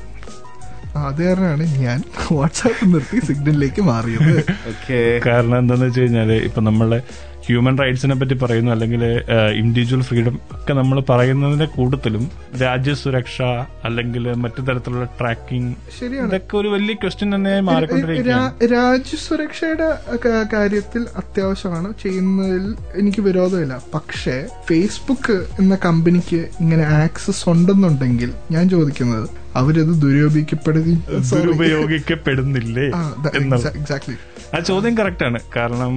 അത് 0.97 1.21
കാരണമാണ് 1.23 1.65
ഞാൻ 1.79 1.99
വാട്സാപ്പ് 2.37 2.87
നിർത്തി 2.95 3.19
സിഗ്നലിലേക്ക് 3.29 3.83
മാറിയത് 3.91 4.33
ഓക്കെ 4.73 4.99
കാരണം 5.27 5.59
എന്താണെന്ന് 5.59 5.87
വെച്ച് 5.87 6.01
കഴിഞ്ഞാൽ 6.01 6.31
ഇപ്പൊ 6.49 6.61
നമ്മളെ 6.69 6.99
ഹ്യൂമൻ 7.51 7.77
റൈറ്റ്സിനെ 7.83 8.15
പറ്റി 8.15 8.35
പറയുന്നു 8.35 8.71
അല്ലെങ്കിൽ 8.73 9.03
ഇൻഡിവിജ്വൽ 9.63 10.03
ഫ്രീഡം 10.03 10.37
ഒക്കെ 10.53 10.73
നമ്മൾ 10.81 10.99
പറയുന്നതിന്റെ 11.11 11.69
കൂട്ടത്തിലും 11.77 12.25
രാജ്യസുരക്ഷ 12.63 13.37
അല്ലെങ്കിൽ 13.85 14.25
മറ്റു 14.45 14.61
തരത്തിലുള്ള 14.61 15.07
ട്രാക്കിംഗ് 15.21 15.73
ശരിയാണ്. 16.01 16.29
ഇതൊക്കെ 16.29 16.55
ഒരു 16.57 16.69
വലിയ 16.69 16.95
ക്വസ്റ്റ്യൻ 16.95 17.29
തന്നെ 17.35 17.55
മാറിക്കൊണ്ടിരിക്കുകയാണ്. 17.61 18.73
രാജ്യസുരക്ഷയുടെ 18.73 19.89
കാര്യത്തിൽ 20.53 21.03
അത്യാവശ്യമാണ്. 21.17 21.91
ചെയ്യുന്നതിൽ 22.03 22.65
എനിക്ക് 22.95 23.23
വിരോധമില്ല. 23.23 23.75
പക്ഷേ 23.95 24.37
ഫേസ്ബുക്ക് 24.69 25.39
എന്ന 25.61 25.79
കമ്പനിക്ക് 25.85 26.41
ഇങ്ങനെ 26.61 26.87
ആക്സസ് 27.03 27.45
ഉണ്ടെന്നുണ്ടെങ്കിൽ 27.49 28.33
ഞാൻ 28.51 28.65
ചോദിക്കുന്നത് 28.69 29.29
അവരത് 29.57 29.95
ദുരുപയോഗിക്കപ്പെടുകയും 30.03 31.01
ദുരുപയോഗിക്കപ്പെടുന്നില്ലേ 31.31 32.87
എക്സാക്ട്ലി 33.81 34.17
ആ 34.57 34.61
ചോദ്യം 34.69 34.95
കറക്റ്റ് 34.99 35.25
ആണ് 35.27 35.39
കാരണം 35.57 35.95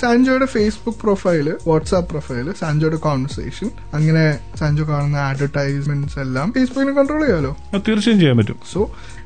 സാൻജോയുടെ 0.00 0.48
ഫേസ്ബുക്ക് 0.54 1.00
പ്രൊഫൈൽ 1.02 1.46
വാട്സാപ്പ് 1.66 2.08
പ്രൊഫൈൽ 2.12 2.46
സാൻജോയുടെ 2.62 2.98
കോൺവെർസേഷൻ 3.06 3.68
അങ്ങനെ 3.92 4.24
സാൻജോ 4.58 4.84
കാണുന്ന 4.90 5.20
അഡ്വർടൈസ്മെന്റ്സ് 5.30 6.18
എല്ലാം 6.18 6.48
ഫേസ്ബുക്കിനെ 6.52 6.94
കൺട്രോൾ 6.98 7.22
ചെയ്യാലോ 7.24 7.52
തീർച്ചയായും 7.88 8.20
ചെയ്യാൻ 8.22 8.36
പറ്റും 8.36 8.60
so 8.74 8.82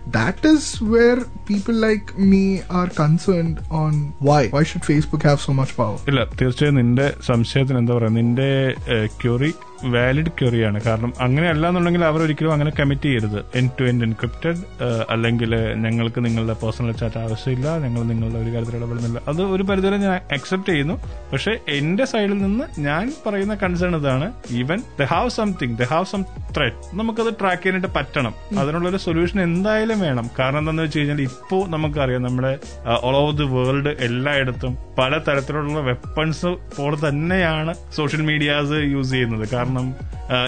that 0.08 0.44
is 0.44 0.64
where 0.84 1.20
people 1.46 1.76
like 1.76 2.16
me 2.22 2.42
are 2.70 2.88
concerned 2.94 3.58
on 3.72 3.92
why. 4.20 4.42
Why 4.48 4.62
should 4.62 4.84
Facebook 4.84 5.22
have 5.22 5.40
so 5.40 5.52
much 5.52 5.72
power? 5.76 5.98
ഇല്ല 6.10 6.20
തീർച്ചയായും 6.40 6.76
നിന്റെ 6.76 7.06
സംശയത്തിന് 7.28 7.78
എന്താ 7.78 7.94
പറയാ 7.94 8.12
നിന്റെ 8.18 8.50
ക്യൂറി 9.22 9.50
വാലിഡ് 9.92 10.32
ക്യൂറിയാണ് 10.38 10.78
കാരണം 10.86 11.12
അങ്ങനെ 11.26 11.46
അല്ലാന്നുണ്ടെങ്കിൽ 11.52 12.02
അവർ 12.10 12.20
ഒരിക്കലും 12.26 12.52
അങ്ങനെ 12.54 12.72
കമ്മിറ്റ് 12.78 13.06
ചെയ്യരുത്. 13.08 13.38
എൻ 13.60 13.66
ടു 13.78 13.84
എൻ 13.90 13.98
എൻക്രിപ്റ്റഡ് 14.06 14.60
അല്ലെങ്കിൽ 15.14 15.52
ഞങ്ങൾക്ക് 15.84 16.20
നിങ്ങളുടെ 16.26 16.56
പേഴ്സണൽ 16.62 16.92
ചാറ്റ് 17.00 17.18
ആവശ്യമില്ല 17.24 17.66
ഞങ്ങൾ 17.84 18.02
നിങ്ങളുടെ 18.10 18.38
ഒരു 18.44 18.50
കാര്യത്തിൽ 18.54 18.78
ഇടപെടുന്നില്ല. 18.80 19.20
അത് 19.32 19.42
ഒരു 19.54 19.66
പരിധിവരെ 19.70 19.98
ഞാൻ 20.04 20.14
അക്സെപ്റ്റ് 20.38 20.70
ചെയ്യുന്നു. 20.72 20.96
പക്ഷെ 21.32 21.54
എന്റെ 21.78 22.06
സൈഡിൽ 22.12 22.38
നിന്ന് 22.46 22.64
ഞാൻ 22.88 23.04
പറയുന്ന 23.26 23.56
കൺസേൺ 23.62 23.96
ഇതാണ് 24.00 24.28
even 24.60 24.80
the 25.00 25.08
have 25.14 25.32
something 25.38 25.76
the 25.82 25.88
have 25.92 26.08
some 26.12 26.24
thread 26.56 26.78
നമുക്കത് 27.00 27.30
ട്രാക്ക് 27.40 27.62
ചെയ്യാനായിട്ട് 27.62 27.92
പറ്റണം. 27.98 28.34
അതിനുള്ള 28.60 28.86
ഒരു 28.92 29.00
സൊല്യൂഷൻ 29.06 29.38
എന്തായാലും 29.48 30.00
വേണം. 30.06 30.26
കാരണം 30.38 30.58
എന്താണെന്ന് 30.62 30.84
വെച്ച് 30.86 30.98
കഴിഞ്ഞാൽ 30.98 31.20
ഇപ്പോൾ 31.30 31.62
നമുക്കറിയാം 31.74 32.22
നമ്മുടെ 32.28 32.52
ഓൾ 33.06 33.16
ഓവർ 33.22 33.34
ദി 33.40 33.46
വേൾഡ് 33.54 33.92
എല്ലായിടത്തും 34.08 34.72
പല 34.98 35.12
തരത്തിലുള്ള 35.28 35.80
വെപ്പൺസ് 35.88 36.50
പോലെ 36.76 36.96
തന്നെയാണ് 37.08 37.72
സോഷ്യൽ 37.96 38.22
മീഡിയാസ് 38.30 38.78
യൂസ് 38.94 39.10
ചെയ്യുന്നത്. 39.14 39.44
കാരണം 39.54 39.73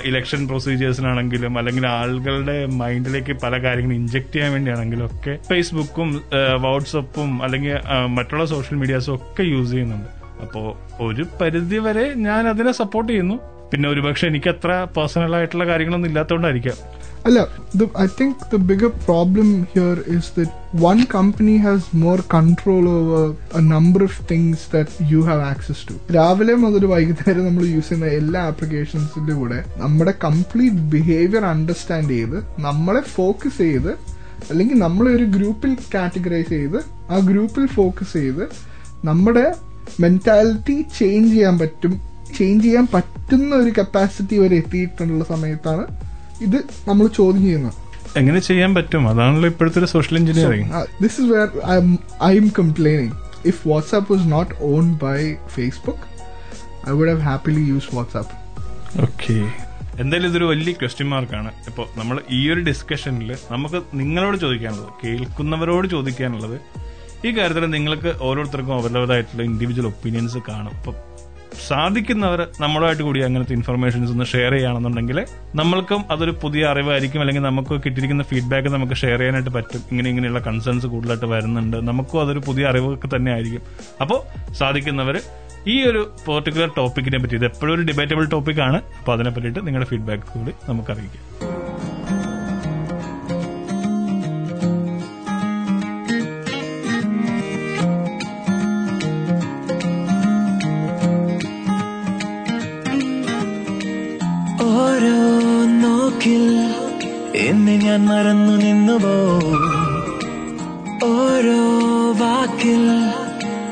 ഇലക്ഷൻ 0.05 0.49
പ്രൊസീജിയേഴ്സിനാണെങ്കിലും 0.49 1.59
അല്ലെങ്കിൽ 1.59 1.87
ആളുകളുടെ 1.87 2.67
മൈൻഡിലേക്ക് 2.67 3.33
പല 3.33 3.63
കാര്യങ്ങൾ 3.63 3.95
ഇഞ്ചക്ട് 3.95 4.33
ചെയ്യാൻ 4.33 4.53
വേണ്ടിയാണെങ്കിലും 4.53 5.07
ഒക്കെ 5.07 5.39
ഫേസ്ബുക്കും 5.51 6.23
വാട്സപ്പും 6.61 7.43
അല്ലെങ്കിൽ 7.43 7.75
മറ്റുള്ള 8.07 8.45
സോഷ്യൽ 8.45 8.79
മീഡിയാസും 8.79 9.15
ഒക്കെ 9.15 9.43
യൂസ് 9.43 9.71
ചെയ്യുന്നുണ്ട്. 9.71 10.09
അപ്പോ 10.43 10.81
ഒരു 11.01 11.27
പരിധി 11.41 11.77
വരെ 11.77 12.15
ഞാൻ 12.15 12.49
അതിനെ 12.49 12.73
സപ്പോർട്ട് 12.73 13.13
ചെയ്യുന്നു. 13.13 13.56
പിന്നെ 13.73 13.87
ഒരുപക്ഷെ 13.89 14.27
എനിക്ക് 14.27 14.49
അത്ര 14.49 14.73
പേഴ്സണൽ 14.97 15.35
ആയിട്ടുള്ള 15.35 15.65
കാര്യങ്ങളൊന്നും 15.65 16.09
ഇല്ലാത്തതുകൊണ്ടായിരിക്കാം 16.09 16.79
അല്ല 17.27 17.41
I 17.99 18.07
think 18.19 18.43
the 18.53 18.59
bigger 18.67 18.91
problem 19.07 19.49
here 19.73 19.97
is 20.09 20.31
the 20.37 20.43
one 20.77 20.99
company 21.15 21.55
has 21.57 21.97
more 21.97 22.19
control 22.35 22.85
over 22.91 23.25
number 23.71 24.03
of 24.03 24.21
things 24.31 24.67
that 24.73 25.07
you 25.11 25.21
have 25.21 25.43
access 25.43 25.83
to 25.89 25.95
രാവിലെ 26.15 26.55
മുതൽ 26.57 26.85
വൈകുന്നേരം 26.87 27.43
നമ്മൾ 27.45 27.65
യൂസ് 27.67 27.89
ചെയ്യുന്ന 27.89 28.13
എല്ലാ 28.17 28.43
ആപ്ലിക്കേഷൻസിന്റെ 28.43 29.35
കൂടെ 29.35 29.65
നമ്മുടെ 29.77 30.15
കംപ്ലീറ്റ് 30.25 30.85
ബിഹേവിയർ 30.91 31.47
അണ്ടർസ്റ്റാൻഡ് 31.47 32.11
ചെയ്ത് 32.11 32.39
നമ്മളെ 32.61 33.03
ഫോക്കസ് 33.15 33.59
ചെയ്ത് 33.65 33.93
അല്ലെങ്കിൽ 34.51 34.79
നമ്മളെ 34.79 35.11
ഒരു 35.11 35.25
ഗ്രൂപ്പിൽ 35.31 35.73
കാറ്റഗറൈസ് 35.95 36.51
ചെയ്ത് 36.51 36.79
ആ 37.11 37.19
ഗ്രൂപ്പിൽ 37.29 37.67
ഫോക്കസ് 37.75 38.15
ചെയ്ത് 38.19 38.45
നമ്മുടെ 39.05 39.47
മെന്റാലിറ്റി 40.01 40.77
ചേഞ്ച് 40.99 41.33
ചെയ്യാൻ 41.35 41.57
പറ്റും 41.59 41.93
ചേഞ്ച് 42.35 42.65
ചെയ്യാൻ 42.65 42.87
പറ്റുന്ന 42.95 43.55
ഒരു 43.55 43.73
കപ്പാസിറ്റി 43.79 44.39
വരെ 44.39 44.57
എത്തിയിട്ടുള്ള 44.63 45.25
സമയത്താണ് 45.25 45.85
ഇത് 46.47 46.59
നമ്മൾ 46.89 47.07
ചോദ്യം 47.19 47.45
ചെയ്യുന്നത്. 47.47 47.77
എങ്ങനെ 48.21 48.41
ചെയ്യാൻ 48.49 48.71
പറ്റും? 48.75 49.03
അതാണല്ലോ 49.11 49.49
ഇപ്പോഴത്തെ 49.53 49.79
ഒരു 49.83 49.89
social 49.95 50.17
engineering 50.21 50.69
this 51.03 51.17
is 51.21 51.29
where 51.33 51.49
I 52.31 52.33
am 52.43 52.49
complaining 52.59 53.15
if 53.51 53.69
WhatsApp 53.69 54.13
WhatsApp 54.13 54.35
not 54.35 54.55
owned 54.73 54.87
by 55.05 55.19
Facebook 55.57 56.05
Facebook, 56.05 56.97
would 56.99 57.09
would 57.11 57.25
happily 57.29 57.63
use 57.73 57.89
WhatsApp. 57.97 58.35
Okay 59.07 59.37
എന്തായാലും 60.03 60.29
ഇതൊരു 60.31 60.47
വലിയ 60.53 60.73
ക്വസ്റ്റ്യൻ 60.81 61.09
മാർക്കാണ് 61.13 61.51
ഇപ്പോൾ 61.69 61.87
നമ്മൾ 61.99 62.17
ഈ 62.39 62.51
ഒരു 62.53 62.61
ഡിസ്കഷനിൽ 62.61 63.31
നമുക്ക് 63.53 63.79
നിങ്ങളോട് 64.01 64.37
ചോദിക്കാനുള്ളത് 64.45 64.91
കേൾക്കുന്നവരോട് 65.03 65.87
ചോദിക്കാനുള്ളത് 65.95 66.57
ഈ 67.27 67.31
കാര്യത്തിൽ 67.39 67.65
നിങ്ങൾക്ക് 67.77 68.11
ഓരോരുത്തർക്കും 68.29 68.75
അവരവരായിട്ടുള്ള 68.81 69.43
ഇൻഡിവിജ്വൽ 69.51 69.87
ഒപ്പീനിയൻസ് 69.93 70.39
കാണും. 70.49 70.75
അപ്പം 70.81 70.97
സാധിക്കുന്നവർ 71.69 72.49
നമ്മളുമായിട്ട് 72.61 73.03
കൂടി 73.03 73.21
അങ്ങനത്തെ 73.21 73.53
ഇൻഫർമേഷൻസ് 73.53 74.11
ഒന്ന് 74.11 74.25
ഷെയർ 74.25 74.53
ചെയ്യുകയാണെന്നുണ്ടെങ്കിൽ 74.53 75.25
നമ്മൾക്കും 75.55 76.05
അതൊരു 76.11 76.31
പുതിയ 76.43 76.67
അറിവായിരിക്കും 76.67 77.21
അല്ലെങ്കിൽ 77.21 77.43
നമുക്ക് 77.43 77.75
കിട്ടിയിരിക്കുന്ന 77.75 78.23
ഫീഡ്ബാക്ക് 78.23 78.69
നമുക്ക് 78.69 78.93
ഷെയർ 78.95 79.19
ചെയ്യാനായിട്ട് 79.19 79.51
പറ്റും. 79.51 79.83
ഇങ്ങനെ 79.91 80.11
ഇങ്ങനെയുള്ള 80.11 80.39
കൺസേൺസ് 80.39 80.87
കൂടുതലായിട്ട് 80.87 81.27
വരുന്നുണ്ട്. 81.27 81.77
നമുക്കും 81.77 82.21
അതൊരു 82.21 82.39
പുതിയ 82.39 82.67
അറിവൊക്കെ 82.67 83.17
തന്നെ 83.17 83.33
ആയിരിക്കും. 83.33 83.63
അപ്പോൾ 84.01 84.21
സാധിക്കുന്നവർ 84.53 85.23
ഈ 85.67 85.83
ഒരു 85.83 86.15
പെർട്ടിക്കുലർ 86.29 86.71
ടോപ്പിക്കിനെ 86.77 87.19
പറ്റി 87.19 87.35
ഇത് 87.35 87.45
എപ്പോഴും 87.45 87.75
ഒരു 87.75 87.83
ഡിബേറ്റബിൾ 87.83 88.27
ടോപ്പിക്കാണ് 88.27 88.77
അപ്പോൾ 88.99 89.13
അതിനെ 89.13 89.31
പറ്റിയിട്ട് 89.31 89.67
നിങ്ങളുടെ 89.67 89.89
ഫീഡ്ബാക്ക് 89.89 90.23
കൂടി 90.23 90.53
നമുക്ക് 90.69 90.93
ഞാൻ 107.97 108.07
മറന്നു 108.07 108.55
നിന്നുപോ 108.57 109.13
ഓരോ 111.07 111.61
വാക്കിൽ 112.21 112.83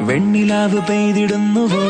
വെണ്ണിലാവ് 0.00 0.80
പെയ്തിടുന്നുവോ? 0.88 1.82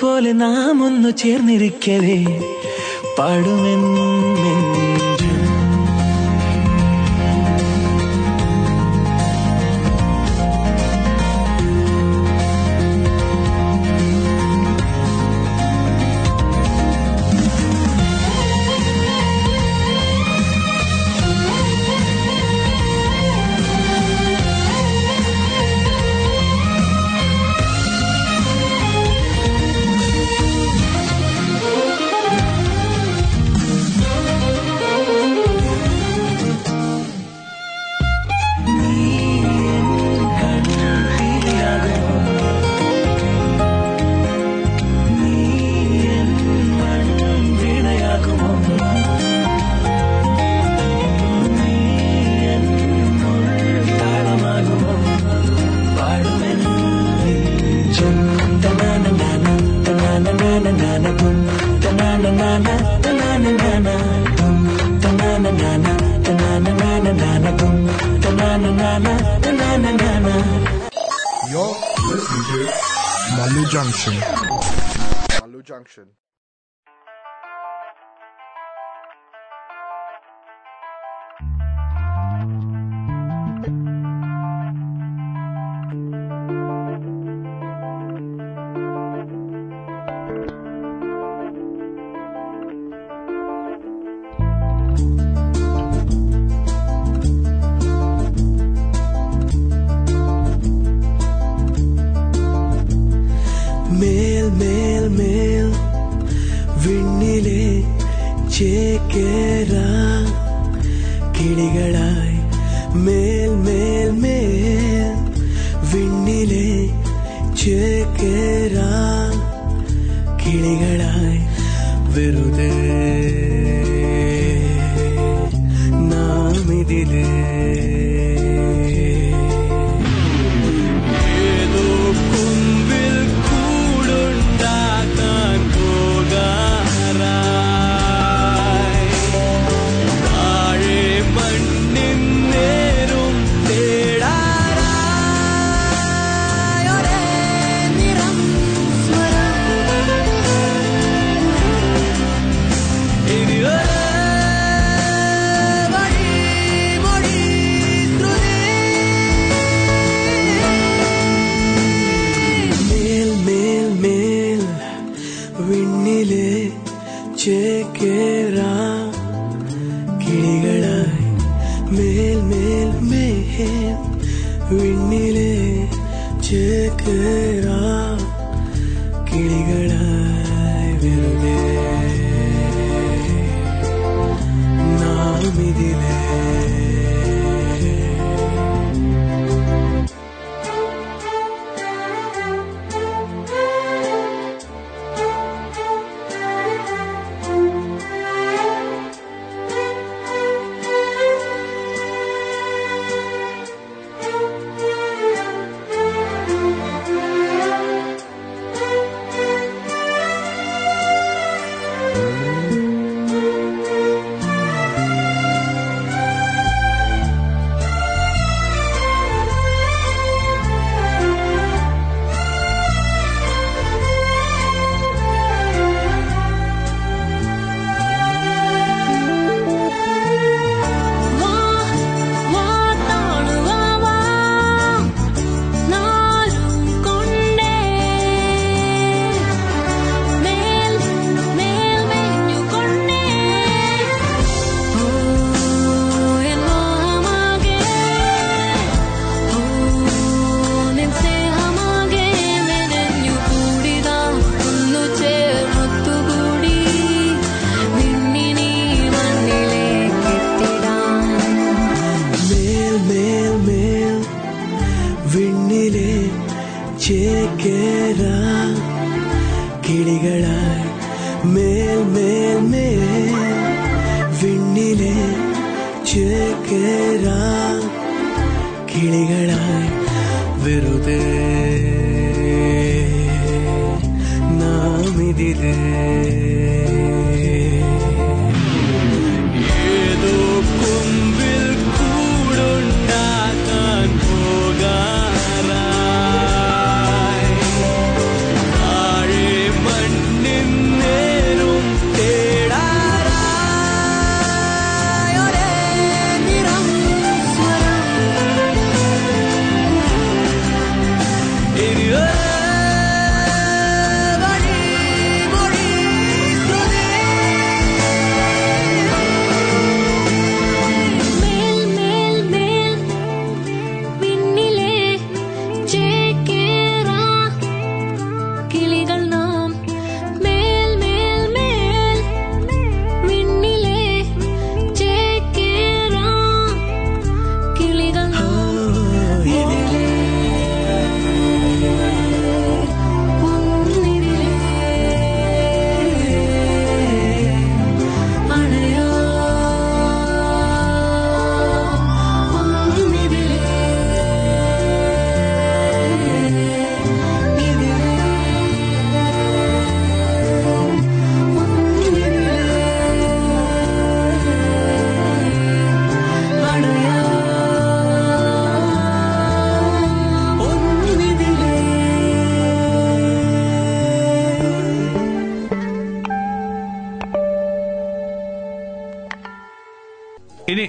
പോലെ 0.00 0.32
നാം 0.32 0.84
ഒന്ന് 0.84 1.16
ചേർന്നിരിക്കവേ. 1.16 2.18
പാടുമെന്നെഞ്ചും 3.18 4.83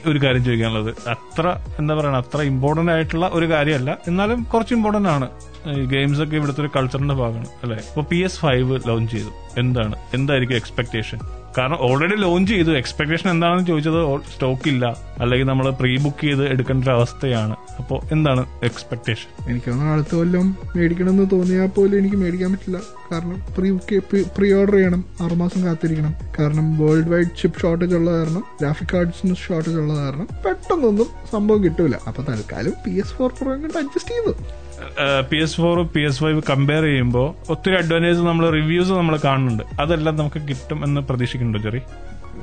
ഒരു 0.07 0.19
കാര്യം 0.23 0.43
ചോദിക്കാനുള്ളത്. 0.45 0.91
അത്ര 1.09 1.55
എന്താ 1.79 1.95
പറയുക 1.95 2.21
അത്ര 2.23 2.41
ഇമ്പോർട്ടന്റ് 2.41 2.91
ആയിട്ടുള്ള 2.91 3.29
ഒരു 3.33 3.49
കാര്യമല്ല. 3.49 3.97
എന്നാലും 4.07 4.43
കുറച്ച് 4.43 4.73
ഇമ്പോർട്ടന്റ് 4.73 5.09
ആണ്. 5.09 5.29
ഈ 5.67 5.85
ഗെയിംസ് 5.85 6.21
ഒക്കെ 6.21 6.35
ഇവിടുത്തെ 6.35 6.61
ഒരു 6.61 6.69
കൾച്ചറിന്റെ 6.75 7.15
ഭാഗമാണ് 7.15 7.49
അല്ലെ? 7.63 7.77
ഇപ്പൊ 7.77 8.01
പി 8.01 8.17
എസ് 8.17 8.39
ഫൈവ് 8.39 8.79
ലോഞ്ച് 8.87 9.11
ചെയ്തു. 9.11 9.31
എന്താണ്? 9.57 9.95
എന്തായിരിക്കും 10.13 10.55
എക്സ്പെക്ടേഷൻ 10.55 11.19
കാരണം 11.57 11.77
ഓൾറെഡി 11.81 12.15
ലോഞ്ച് 12.15 12.51
ചെയ്തു. 12.51 12.71
എക്സ്പെക്ടേഷൻ 12.71 13.29
എന്താണെന്ന് 13.29 13.65
ചോദിച്ചത് 13.65 13.99
സ്റ്റോക്ക് 14.33 14.67
ഇല്ല 14.67 14.85
അല്ലെങ്കിൽ 15.19 15.47
നമ്മൾ 15.47 15.69
പ്രീ 15.69 15.97
ബുക്ക് 16.03 16.21
ചെയ്ത് 16.21 16.43
എടുക്കേണ്ട 16.49 16.83
ഒരു 16.83 16.91
അവസ്ഥയാണ്. 16.91 17.54
അപ്പോൾ 17.79 17.99
എന്താണ് 18.11 18.41
എക്സ്പെക്ടേഷൻ 18.63 19.29
എനിക്ക് 19.49 19.67
തോന്നുന്നു 19.69 19.93
അടുത്ത 19.93 20.13
കൊല്ലം 20.15 20.47
മേടിക്കണമെന്ന് 20.75 21.25
തോന്നിയാൽ 21.31 21.69
പോലും 21.77 21.95
എനിക്ക് 22.01 22.17
മേടിക്കാൻ 22.23 22.51
പറ്റില്ല. 22.53 22.79
കാരണം 23.11 23.37
പ്രീ 23.55 23.69
പ്രീ 24.37 24.47
ഓർഡർ 24.59 24.75
ചെയ്യണം. 24.77 25.01
ആറുമാസം 25.23 25.61
കാത്തിരിക്കണം. 25.65 26.13
കാരണം 26.39 26.67
വേൾഡ് 26.81 27.09
വൈഡ് 27.13 27.31
ചിപ്പ് 27.41 27.61
ഷോർട്ടേജ് 27.61 27.95
ഉള്ള 27.99 28.09
കാരണം 28.17 28.43
ഗ്രാഫിക് 28.61 28.91
കാർഡ്സിന് 28.93 29.35
ഷോർട്ടേജ് 29.45 29.79
ഉള്ള 29.83 29.93
കാരണം 30.03 30.27
പെട്ടെന്നൊന്നും 30.45 31.09
സംഭവം 31.33 31.63
കിട്ടൂല. 31.65 31.95
അപ്പൊ 32.09 32.23
തൽക്കാലം 32.29 32.75
പി 32.85 32.93
എസ് 33.03 33.15
ഫോർ 33.17 33.31
പ്രോ 33.39 33.51
കണ്ട് 33.63 33.77
അഡ്ജസ്റ്റ് 33.83 34.13
ചെയ്തു. 34.15 34.33
P 35.29 35.37
S 35.43 35.57
four 35.61 35.77
P 35.93 36.01
S 36.07 36.19
five 36.23 36.41
compare 36.49 36.83
ചെയ്യുമ്പോൾ 36.83 37.27
ഒത്തിരി 37.53 37.75
അഡ്വാന്റേജ് 37.81 38.21
നമ്മൾ 38.29 38.45
റിവ്യൂസ് 38.57 38.91
നമ്മൾ 38.99 39.15
കാണുന്നുണ്ട്. 39.27 39.63
അതെല്ലാം 39.81 40.15
നമുക്ക് 40.21 40.41
കിട്ടും 40.49 40.79
എന്ന് 40.87 41.01
പ്രതീക്ഷിക്കുന്നുണ്ടോ 41.09 41.61
ചെറി 41.67 41.81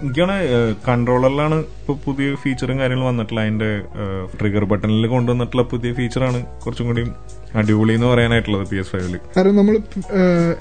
എനിക്കാണ് 0.01 0.35
കൺട്രോളറിലാണ് 0.89 1.57
ഇപ്പൊ 1.75 1.95
പുതിയ 2.05 2.35
ഫീച്ചറും 2.35 2.79
കാര്യങ്ങളും 2.79 3.09
വന്നിട്ടുള്ള. 3.11 3.41
അതിന്റെ 3.41 3.71
ട്രിഗർ 4.39 4.65
ബട്ടണിൽ 4.65 5.07
കൊണ്ടുവന്നിട്ടുള്ള 5.07 5.63
പുതിയ 5.65 5.93
ഫീച്ചറാണ് 5.93 6.47
കുറച്ചും 6.65 6.87
കൂടി 6.87 7.03
അടിപൊളി 7.55 7.95
എന്ന് 7.95 8.07
പറയാനായിട്ടുള്ളത് 8.07 8.69
പി 8.71 8.77
എസ് 8.77 8.91
ഫൈവിൽ 8.91 9.15
കാരണം 9.37 9.57
നമ്മൾ 9.57 9.75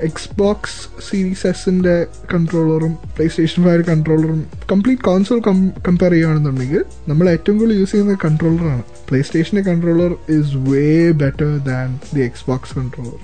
എക്സ് 0.01 0.29
ബോക്സ് 0.37 0.79
സീരീസ് 1.09 1.47
എസിന്റെ 1.47 1.95
കൺട്രോളറും 2.33 2.93
പ്ലേ 3.15 3.27
സ്റ്റേഷൻ 3.27 3.63
ഫൈവ് 3.63 3.83
കൺട്രോളറും 3.83 4.41
കംപ്ലീറ്റ് 4.71 5.01
കോൺസോൾ 5.01 5.41
കമ്പയർ 5.87 6.11
ചെയ്യുകയാണെന്നുണ്ടെങ്കിൽ 6.11 6.85
നമ്മൾ 7.07 7.29
ഏറ്റവും 7.29 7.57
കൂടുതൽ 7.57 7.79
യൂസ് 7.79 7.91
ചെയ്യുന്ന 7.91 8.17
കൺട്രോളറാണ് 8.25 8.83
പ്ലേ 9.09 9.21
സ്റ്റേഷന്റെ 9.21 9.61
controller 9.61 10.11
is 10.29 10.55
way 10.69 10.85
better 11.17 11.57
than 11.65 11.99
the 12.13 12.21
Xbox 12.47 12.75
controller 12.79 13.19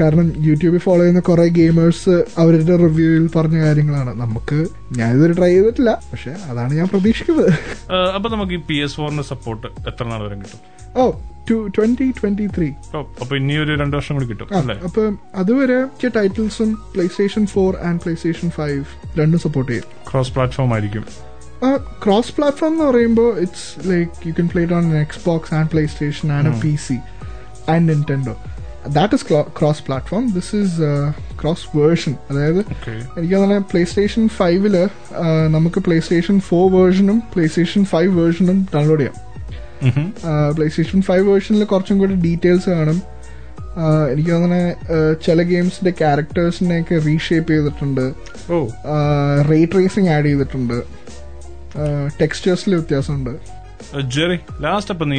കാരണം 0.00 0.32
യൂട്യൂബിൽ 0.38 0.78
ഫോളോ 0.78 1.00
ചെയ്യുന്ന 1.00 1.20
കുറെ 1.20 1.46
ഗെയിമേഴ്സ് 1.46 2.24
അവരുടെ 2.38 2.76
റിവ്യൂവിൽ 2.76 3.30
പറഞ്ഞ 3.36 3.56
കാര്യങ്ങളാണ്. 3.64 4.20
നമുക്ക് 4.20 4.66
ഞാൻ 4.92 5.16
ഇതൊരു 5.16 5.32
ട്രൈ 5.32 5.52
ചെയ്തിട്ടില്ല. 5.54 6.02
പക്ഷെ 6.12 6.30
അതാണ് 6.30 6.72
ഞാൻ 6.74 6.88
പ്രതീക്ഷിക്കുന്നത്. 6.88 7.52
അപ്പൊ 8.16 8.30
നമുക്ക് 8.30 8.52
ഈ 8.52 8.56
പി 8.56 8.74
എസ് 8.74 8.96
ഫോറിന്റെ 8.96 9.22
സപ്പോർട്ട് 9.22 9.66
എത്ര 9.66 10.04
നാൾ 10.04 10.22
വരെ 10.26 10.34
കിട്ടും? 10.34 10.60
Oh 10.96 11.12
two 11.50 11.68
twenty 11.78 12.10
twenty 12.10 12.46
three 12.46 12.68
ഓ, 12.94 13.00
അപ്പൊ 13.20 13.36
ഇനി 13.36 13.56
ഒരു 13.56 13.72
രണ്ടു 13.80 13.96
വർഷം 13.96 14.14
കൂടി 14.16 14.26
കിട്ടും 14.26 14.48
അപ്പൊ 14.84 15.12
അതുവരെ 15.34 16.08
ടൈറ്റിൽസും 16.16 16.78
PlayStation 17.06 17.46
four 17.46 17.76
and 17.76 18.00
PlayStation 18.14 18.50
five 18.50 18.84
രണ്ടും 19.18 19.38
സപ്പോർട്ട് 19.38 19.72
ചെയ്യും. 19.72 19.84
ക്രോസ് 20.12 20.32
പ്ലാറ്റ്ഫോം 20.34 20.72
ആയിരിക്കും. 20.72 21.04
ക്രോസ് 22.04 22.34
പ്ലാറ്റ്ഫോം 22.34 22.72
എന്ന് 22.72 22.84
പറയുമ്പോൾ 22.84 23.38
it's 23.38 23.90
like 23.90 24.28
you 24.28 24.32
can 24.32 24.48
play 24.48 24.62
it 24.62 24.74
on 24.74 24.96
Xbox 25.26 25.54
and 25.54 25.70
PlayStation 25.86 26.32
and 26.32 26.48
a 26.48 26.60
P 26.60 26.74
C 26.86 26.98
and 27.70 27.88
Nintendo 27.92 28.36
that 28.92 29.14
is 29.14 29.26
cross 29.58 29.82
platform 29.82 30.24
this 30.32 30.56
is 30.56 30.76
cross 31.40 31.66
version 31.76 32.14
അതായത് 32.30 32.60
എനിക്ക് 33.18 33.34
തന്നെ 33.44 33.58
play 33.58 33.84
station 33.84 34.28
ഫൈവിൽ 34.28 34.76
നമുക്ക് 35.48 35.80
play 35.80 36.00
station 36.00 36.40
four 36.40 36.64
വേർഷനും 36.76 37.22
play 37.34 37.46
station 37.46 37.84
five 37.84 38.12
വേർഷനും 38.20 38.68
download 38.74 39.00
ചെയ്യാം 39.00 39.14
play 40.56 40.68
station 40.68 41.02
five 41.02 41.24
വേർഷനിൽ 41.30 41.64
കുറച്ചും 41.64 41.98
കൂടി 41.98 42.14
ഡീറ്റെയിൽസ് 42.14 42.70
കാണും. 42.70 43.02
എനിക്ക് 44.12 44.30
തോന്നുന്നത് 44.30 45.22
ചില 45.24 45.42
ഗെയിംസിന്റെ 45.42 45.90
ക്യാരക്ടേഴ്സിനെ 45.90 46.80
ഒക്കെ 46.80 46.98
റീഷേപ്പ് 47.06 47.50
ചെയ്തിട്ടുണ്ട് 47.52 48.14
റേ 49.50 49.64
ട്രേസിംഗ് 49.64 50.08
ആഡ് 50.08 50.24
ചെയ്തിട്ടുണ്ട്. 50.24 50.78
ടെക്സ്റ്റേഴ്സിൽ 52.20 52.74
വ്യത്യാസമുണ്ട്. 52.74 53.32
ജെറി 54.14 54.38
ലാസ്റ്റ് 54.60 54.92
അപ്പൊ 54.94 55.06
നീ 55.06 55.18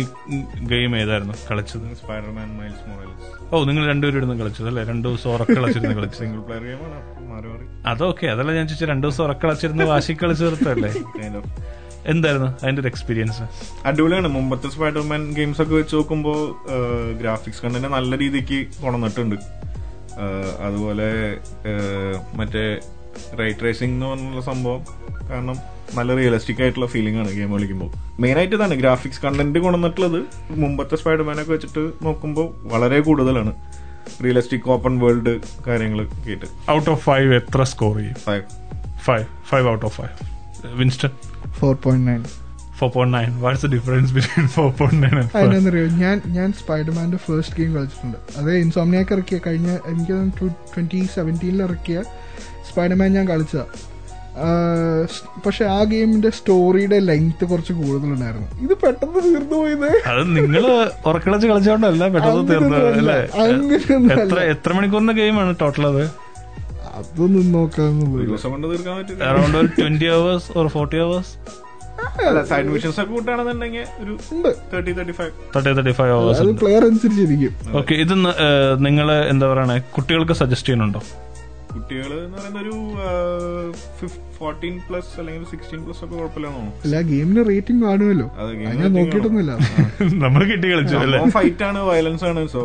ഗെയിം 0.74 0.92
ഏതായിരുന്നു 1.02 1.36
കളിച്ചത്? 1.50 1.88
സ്പൈഡർമാൻ 2.02 2.50
മൈൽസ് 2.60 2.84
മൊറൈൽസ് 2.90 3.37
ഓ 3.54 3.58
നിങ്ങൾ 3.68 3.84
രണ്ടുപേരും 3.90 4.18
ഇരുന്ന് 4.20 4.36
കളിച്ചത് 4.40 4.68
അല്ലേ? 4.70 4.82
രണ്ടു 4.90 5.06
ദിവസം 5.08 5.30
ഉറക്കളച്ചിരുന്ന് 5.36 5.96
കളിച്ചു 6.00 6.18
സിംഗിൾ 6.22 6.40
പ്ലെയർ 6.48 6.64
ഗെയിമാണ് 6.70 6.98
മാറി 7.30 7.48
മാറി. 7.52 7.66
അതൊക്കെ 7.92 8.28
അതല്ല 8.34 8.52
ഞാൻ 8.58 8.66
ചോദിച്ചത് 8.68 8.90
രണ്ടു 8.92 9.06
ദിവസം 9.08 9.24
ഉറക്കളച്ചിരുന്ന് 9.28 9.86
വാശി 9.92 10.14
കളിച്ചു 10.22 10.44
തീർത്തല്ലേ 10.44 10.92
എന്തായിരുന്നു 12.12 12.50
അതിന്റെ 12.64 12.82
ഒരു 12.82 12.90
എക്സ്പീരിയൻസ് 12.92 13.46
അടിപൊളിയാണ്. 13.88 14.28
മുമ്പത്തെ 14.36 14.68
സ്പൈഡർമാൻ 14.74 15.22
ഗെയിംസ് 15.38 15.62
ഒക്കെ 15.64 15.76
വെച്ച് 15.80 15.96
നോക്കുമ്പോൾ 15.96 16.40
ഗ്രാഫിക്സ് 17.22 17.64
കണ്ടന്റ് 17.64 17.90
നല്ല 17.96 18.18
രീതിക്ക് 18.24 18.60
കൊണന്നിട്ടുണ്ട് 18.84 19.36
അതുപോലെ 20.68 21.10
മറ്റേ 22.40 22.66
റൈറ്റ് 23.40 23.66
റേസിംഗ് 23.66 23.94
എന്ന് 23.96 24.06
പറഞ്ഞുള്ള 24.06 24.42
സംഭവം. 24.52 24.82
കാരണം 25.30 25.58
നല്ല 25.98 26.10
റിയലിസ്റ്റിക് 26.20 26.62
ആയിട്ടുള്ള 26.64 26.88
ഫീലിംഗ് 26.94 27.20
ആണ് 27.22 27.30
ഗെയിം 27.38 27.52
കളിക്കുമ്പോൾ. 27.56 27.90
മെയിൻ 28.24 28.36
ആയിട്ട് 28.40 28.56
ഇതാണ് 28.58 28.76
ഗ്രാഫിക്സ് 28.82 29.22
കണ്ടന്റ് 29.26 29.60
കൊണ്ടുവന്നിട്ടുള്ളത് 29.66 30.20
മുമ്പത്തെ 30.64 30.96
സ്പൈഡർമാനൊക്കെ 31.02 31.52
വെച്ചിട്ട് 31.56 31.84
നോക്കുമ്പോൾ 32.08 32.48
വളരെ 32.74 33.00
കൂടുതലാണ്. 33.08 33.54
റിയലിസ്റ്റിക് 34.26 34.68
ഓപ്പൺ 34.76 34.94
വേൾഡ് 35.04 35.34
കാര്യങ്ങൾ 35.68 36.02
കേട്ട് 36.26 36.48
ഔട്ട് 36.76 36.90
ഓഫ് 36.96 37.02
ഫൈവ് 37.10 37.30
എത്ര 37.40 37.64
സ്കോർ 37.74 37.94
ചെയ്യും? 38.00 38.18
Five 38.28 38.44
five 39.08 39.26
five 39.52 39.68
out 39.74 39.86
of 39.90 39.96
five 40.00 40.14
Winston 40.82 41.12
four 41.60 41.74
point 41.86 42.06
nine 42.12 42.22
four 42.80 42.90
point 42.96 43.16
nine 43.18 43.32
what's 43.44 43.64
the 43.66 43.70
difference 43.76 44.12
between 44.16 44.48
four 44.56 44.70
point 44.80 45.02
nine 45.04 45.94
ഞാൻ 46.04 46.18
ഞാൻ 46.38 46.50
സ്പൈഡർമാന്റെ 46.62 47.20
ഫസ്റ്റ് 47.26 47.56
ഗെയിം 47.60 47.72
കളിച്ചിട്ടുണ്ട്. 47.78 48.18
അത് 48.40 48.52
ഇൻസോമിനിയൊക്കെ 48.64 49.14
ഇറക്കിയ 49.18 49.38
കഴിഞ്ഞ 49.48 49.70
എനിക്ക് 49.92 50.18
ട്വന്റി 50.74 51.02
സെവന്റീനിൽ 51.18 51.62
ഇറക്കിയ 51.68 52.00
സ്പൈഡർമാൻ 52.70 53.12
ഞാൻ 53.18 53.26
കളിച്ചതാ. 53.34 53.66
പക്ഷെ 55.46 55.64
ആ 55.76 55.80
ഗെയിമിന്റെ 55.92 56.30
സ്റ്റോറിയുടെ 56.38 56.98
ലെങ്ത് 57.10 57.44
കുറച്ച് 57.52 57.74
കൂടുതലുണ്ടായിരുന്നു. 57.80 58.48
ഇത് 58.66 58.74
പെട്ടെന്ന് 58.84 59.20
തീർന്നു 59.28 59.56
പോയത് 59.62 59.90
അത് 60.12 60.22
നിങ്ങൾ 60.38 60.64
ഉറക്കിളച്ച് 61.10 61.48
കളിച്ചോണ്ടല്ല 61.52 62.08
പെട്ടെന്ന് 62.16 62.44
തീർന്നു 62.52 62.80
അല്ലേ. 63.02 63.20
അങ്ങനെയൊന്നും 63.44 64.12
എത്ര 64.16 64.40
അല്ല. 64.40 64.48
എത്ര 64.56 64.74
മണിക്കൂറിന്റെ 64.80 65.16
ഗെയിമാണ് 65.22 65.54
ടോട്ടൽ 65.64 65.86
അത് 65.92 66.04
അതൊന്നും 67.00 67.48
നോക്കാന്ന് 67.56 68.06
ഒരു 68.18 68.28
ദിവസം 68.30 68.62
തീർക്കാൻ 68.70 68.94
പറ്റില്ല. 69.00 69.24
അറൌണ്ട് 69.30 69.58
ഒരു 69.64 69.70
twenty 69.80 70.10
hours 70.18 70.50
or 70.60 70.68
forty 70.76 71.00
hours 71.06 71.34
അല്ല 72.30 72.40
സൈഡ് 72.50 72.70
മിഷൻസ് 72.74 73.00
ഒക്കെ 73.02 73.12
കൂട്ടാണെന്നുണ്ടെങ്കിൽ 73.14 73.86
ഒരു 74.02 74.14
thirty 74.72 74.92
thirty 74.98 75.14
five 75.20 75.32
thirty 75.54 75.72
thirty 75.78 75.94
five 76.00 76.14
hours 76.18 76.54
player 76.62 76.84
അനുസരിച്ചിരിക്കും. 76.90 77.54
ഓക്കെ 77.80 77.94
ഇത് 78.04 78.14
നിങ്ങൾ 78.88 79.08
എന്താ 79.32 79.46
പറയണേ? 79.52 79.78
കുട്ടികൾക്ക് 79.96 80.36
സജസ്റ്റ് 80.42 80.68
ചെയ്യുന്നുണ്ടോ? 80.68 81.02
കുട്ടികൾ 81.72 82.12
എന്ന് 82.18 82.38
പറയുന്ന 82.38 82.60
ഒരു 82.64 82.76
ഫോർട്ടീൻ 84.38 84.76
പ്ലസ് 84.88 85.12
അല്ലെങ്കിൽ 85.20 85.46
സിക്സ്റ്റീൻ 85.52 85.82
പ്ലസ് 85.86 86.02
ഒക്കെ 86.06 86.16
കുഴപ്പമില്ലെന്ന് 86.16 86.58
തോന്നുന്നു. 86.58 86.82
അല്ല 86.86 87.02
ഗെയിമിന് 87.12 87.44
റേറ്റിംഗ് 87.50 87.84
കാണുമല്ലോ. 87.86 88.28
ഞാൻ 88.74 88.92
നോക്കിയിട്ടൊന്നുമില്ല. 88.98 89.54
നമ്മൾ 90.24 90.44
കിട്ടി 90.52 90.68
കളിച്ചു 90.74 91.30
ഫൈറ്റ് 91.38 91.64
ആണ് 91.64 91.82
വയലൻസ് 91.90 92.26
ആണ് 92.26 92.44
സോ 92.48 92.62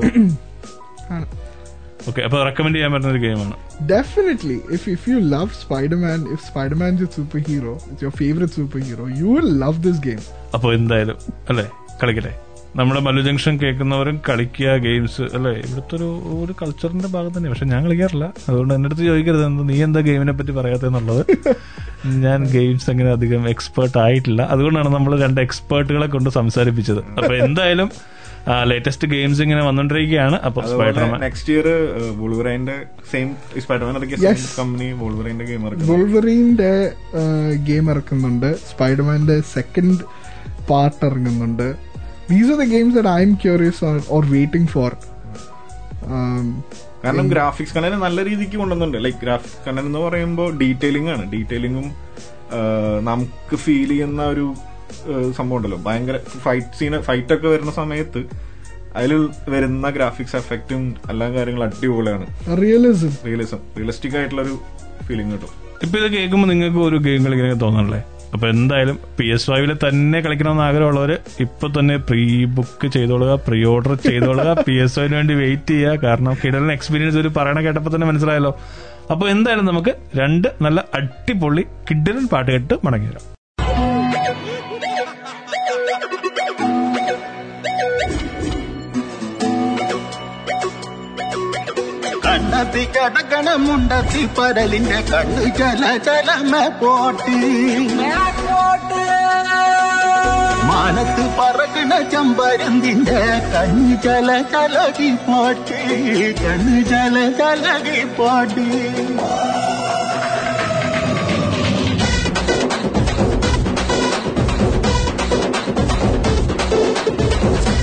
ഓക്കെ 2.09 2.21
അപ്പൊ 2.23 2.39
റെക്കമെൻഡ് 2.47 2.77
ചെയ്യാൻ 2.77 2.91
പറ്റുന്ന 2.93 3.13
ഒരു 3.13 3.21
ഗെയിമാണ്. 3.25 3.57
Definitely 3.87 4.57
if 4.77 4.91
if 4.91 5.05
you 5.11 5.19
love 5.35 5.55
Spiderman 5.61 6.21
if 6.35 6.43
Spiderman 6.47 6.95
is 6.97 7.11
superhero 7.49 7.75
superhero, 7.75 8.23
your 8.23 8.41
your 8.41 8.51
superhero 8.81 9.05
you 9.21 9.29
will 9.35 9.51
love 9.63 9.79
this 9.85 9.99
game 10.07 10.23
അപ്പോൾ 10.55 10.75
എന്തായാലും 10.75 11.19
അല്ലേ? 11.49 11.67
കളിക്കട്ടെ. 12.03 12.33
നമ്മുടെ 12.79 13.01
മല്ലു 13.07 13.23
ജംഗ്ഷൻ 13.25 13.55
കേൾക്കുന്നവരും 13.63 14.17
കളിക്കുക 14.27 14.69
ഗെയിംസ് 14.85 15.25
അല്ലേ? 15.37 15.51
ഇവിടുത്തെ 15.65 15.95
ഒരു 15.99 16.07
ഒരു 16.43 16.53
കൾച്ചറിന്റെ 16.61 17.09
ഭാഗം 17.15 17.33
തന്നെ 17.37 17.49
പക്ഷെ 17.53 17.67
ഞാൻ 17.73 17.81
കളിക്കാറില്ല. 17.87 18.27
അതുകൊണ്ട് 18.49 18.73
എന്റെ 18.77 18.89
അടുത്ത് 18.89 19.05
ചോദിക്കരുത് 19.09 19.45
എന്ത് 19.49 19.63
നീ 19.71 19.77
എന്താ 19.87 20.01
ഗെയിമിനെ 20.07 20.35
പറ്റി 20.39 20.53
പറയാത്തെന്നുള്ളത് 20.59 21.23
ഞാൻ 22.25 22.41
ഗെയിംസ് 22.55 22.89
അങ്ങനെ 22.93 23.11
അധികം 23.17 23.43
എക്സ്പേർട്ട് 23.55 23.99
ആയിട്ടില്ല. 24.05 24.43
അതുകൊണ്ടാണ് 24.55 24.93
നമ്മൾ 24.97 25.13
രണ്ട് 25.25 25.41
എക്സ്പേർട്ടുകളെ 25.47 26.09
കൊണ്ട് 26.17 26.31
സംസാരിപ്പിച്ചത്. 26.39 27.03
അപ്പൊ 27.19 27.33
എന്തായാലും 27.49 27.91
ലേറ്റസ്റ്റ് 28.71 29.07
ഗെയിംസ് 29.15 29.41
ഇങ്ങനെ 29.47 29.63
വന്നോണ്ടിരിക്കുകയാണ്. 29.69 30.37
അപ്പൊ 30.47 30.61
സ്പൈഡർമാൻ 30.71 31.21
നെക്സ്റ്റ് 31.27 31.53
ഇയർ 31.57 31.67
വോൾവറൈന്റെ 32.23 32.77
സെയിം 33.13 33.29
സ്പൈഡർമാൻ 33.67 33.95
കമ്പനി 34.59 34.89
വോൾവറൈന്റെ 35.03 35.45
ഗെയിം 35.53 35.63
ഇറക്കും 35.69 35.89
വോൾവറീന്റെ 35.93 36.73
ഗെയിം 37.71 37.87
ഇറക്കുന്നുണ്ട്. 37.95 38.51
സ്പൈഡർമാന്റെ 38.73 39.39
സെക്കൻഡ് 39.55 40.03
പാർട്ട് 40.73 41.05
ഇറങ്ങുന്നുണ്ട്. 41.11 41.69
These 42.33 42.51
are 42.55 42.59
the 42.65 42.67
games 42.75 42.95
that 42.99 43.13
I'm 43.29 43.35
curious 43.45 43.85
or 44.17 44.23
waiting 44.37 44.71
for 44.75 44.91
കാരണം 47.05 47.29
ഗ്രാഫിക്സ് 47.33 47.73
കണ്ടന്റ് 47.75 47.99
നല്ല 48.05 48.19
രീതിക്ക് 48.29 48.57
കൊണ്ടുവന്നുണ്ട് 48.61 48.99
ലൈക്ക് 49.05 49.21
ഗ്രാഫിക്സ് 49.23 49.61
കണ്ണൻ 49.65 49.85
എന്ന് 49.89 50.01
പറയുമ്പോൾ 50.07 50.49
ഡീറ്റെയിലിംഗ് 50.61 51.11
ആണ്. 51.15 51.25
ഡീറ്റെയിലിംഗും 51.33 51.87
നമുക്ക് 53.09 53.57
ഫീൽ 53.65 53.91
ചെയ്യുന്ന 53.93 54.23
ഒരു 54.35 54.47
സംഭവം 55.39 55.57
ഉണ്ടല്ലോ. 55.59 55.79
ഭയങ്കര 55.87 56.17
ഫൈറ്റ് 56.45 56.79
സീന് 56.79 56.99
ഫൈറ്റ് 57.09 57.33
ഒക്കെ 57.37 57.49
വരുന്ന 57.55 57.73
സമയത്ത് 57.81 58.21
അതിൽ 58.99 59.13
വരുന്ന 59.53 59.87
ഗ്രാഫിക്സ് 59.97 60.37
എഫക്റ്റും 60.41 60.83
എല്ലാ 61.13 61.27
കാര്യങ്ങളും 61.37 61.67
അടിപൊളിയാണ്. 61.69 62.27
റിയലിസം 62.63 63.13
റിയലിസം 63.27 63.61
റിയലിസ്റ്റിക് 63.79 64.17
ആയിട്ടുള്ള 64.21 64.43
ഒരു 64.47 64.55
ഫീലിംഗ് 65.07 65.33
കിട്ടും. 65.35 65.53
ഇപ്പൊ 65.85 65.97
ഇത് 66.01 66.09
കേൾക്കുമ്പോൾ 66.17 66.49
നിങ്ങൾക്ക് 66.53 66.81
ഒരു 66.89 66.99
ഗെയിം 67.07 67.21
കളിക്കാൻ 67.27 67.61
തോന്നണല്ലേ? 67.65 68.01
അപ്പൊ 68.35 68.47
എന്തായാലും 68.49 68.97
പി 69.17 69.27
എസ് 69.35 69.49
ഫൈവിൽ 69.51 69.71
തന്നെ 69.85 70.19
കളിക്കണമെന്ന് 70.21 70.65
ആഗ്രഹമുള്ളവർ 70.69 71.11
ഇപ്പൊ 71.45 71.67
തന്നെ 71.79 71.97
പ്രീ 72.09 72.23
ബുക്ക് 72.57 72.87
ചെയ്തോളുക 72.87 73.33
പ്രീ 73.47 73.59
ഓർഡർ 73.73 73.95
ചെയ്തോളുക 74.07 74.53
പി 74.67 74.75
എസ് 74.85 74.97
ഫൈവിന് 74.99 75.17
വേണ്ടി 75.19 75.35
വെയിറ്റ് 75.43 75.75
ചെയ്യുക. 75.75 76.01
കാരണം 76.05 76.35
കിടലിന് 76.45 76.73
എക്സ്പീരിയൻസ് 76.79 77.19
ഒരു 77.23 77.33
പറയണ 77.39 77.61
കേട്ടപ്പോ 77.67 77.93
തന്നെ 77.95 78.09
മനസ്സിലായല്ലോ. 78.11 78.53
അപ്പൊ 79.13 79.25
എന്തായാലും 79.35 79.69
നമുക്ക് 79.71 79.95
രണ്ട് 80.21 80.49
നല്ല 80.67 80.85
അടിപൊളി 81.01 81.65
കിഡലൻ 81.91 82.27
പാട്ട് 82.33 82.51
കേട്ട് 82.53 82.75
മടങ്ങി 82.87 83.09
വരാം. 83.11 83.27
കണ്ണത്തി 92.55 92.83
കടക്കണ 92.95 93.49
മുണ്ടത്തി 93.61 94.23
പരലിന്റെ 94.37 94.99
കണ്ണു 95.11 95.45
ചല 95.59 95.85
ചലമ 96.07 96.53
പോട്ട് 96.81 97.37
മാനത്ത് 100.69 101.25
പറക്കണ 101.39 101.93
ചമ്പരന്തിന്റെ 102.13 103.23
കണ്ണു 103.49 103.89
ചല 104.05 104.29
ചലകി 104.53 105.11
പോട്ട് 105.25 105.79
കണ്ണു 106.43 106.77
ചല 106.91 107.25
ചലകി 107.41 108.03
പോട്ട് 108.19 108.67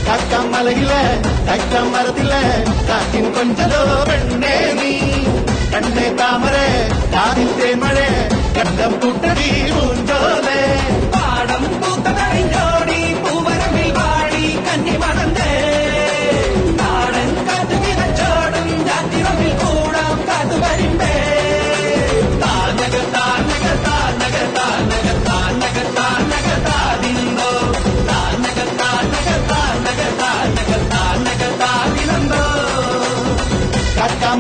കക്കമലയിലെ 0.10 1.02
കക്കമരത്തിലെ 1.50 2.44
കാറ്റിൻ 2.90 3.26
കൊഞ്ചലോ 3.36 3.82
പെണ്ണേ 4.10 4.56
നീ 4.80 4.94
കണ്ണേ 5.74 6.08
താമര 6.20 6.56
കാതിൽ 7.14 7.50
തേമഴ 7.60 7.98
കണ്ടം 8.58 8.94
കുട്ടടി 9.04 9.50
പൂഞ്ചോലെ 9.70 10.62
പാടം 11.08 11.09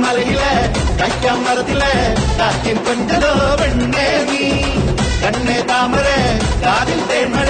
കക്കമലയിലെ 0.01 0.51
കക്കമരത്തിലെ 0.99 1.93
കാറ്റിൻ 2.39 2.77
കൊഞ്ചലോ 2.85 3.31
വെണ്ണേ 3.59 4.05
നീ 4.29 4.43
കണ്ണേ 5.23 5.57
താമര 5.69 6.07
കാതിൽ 6.63 6.99
തേമഴ 7.09 7.49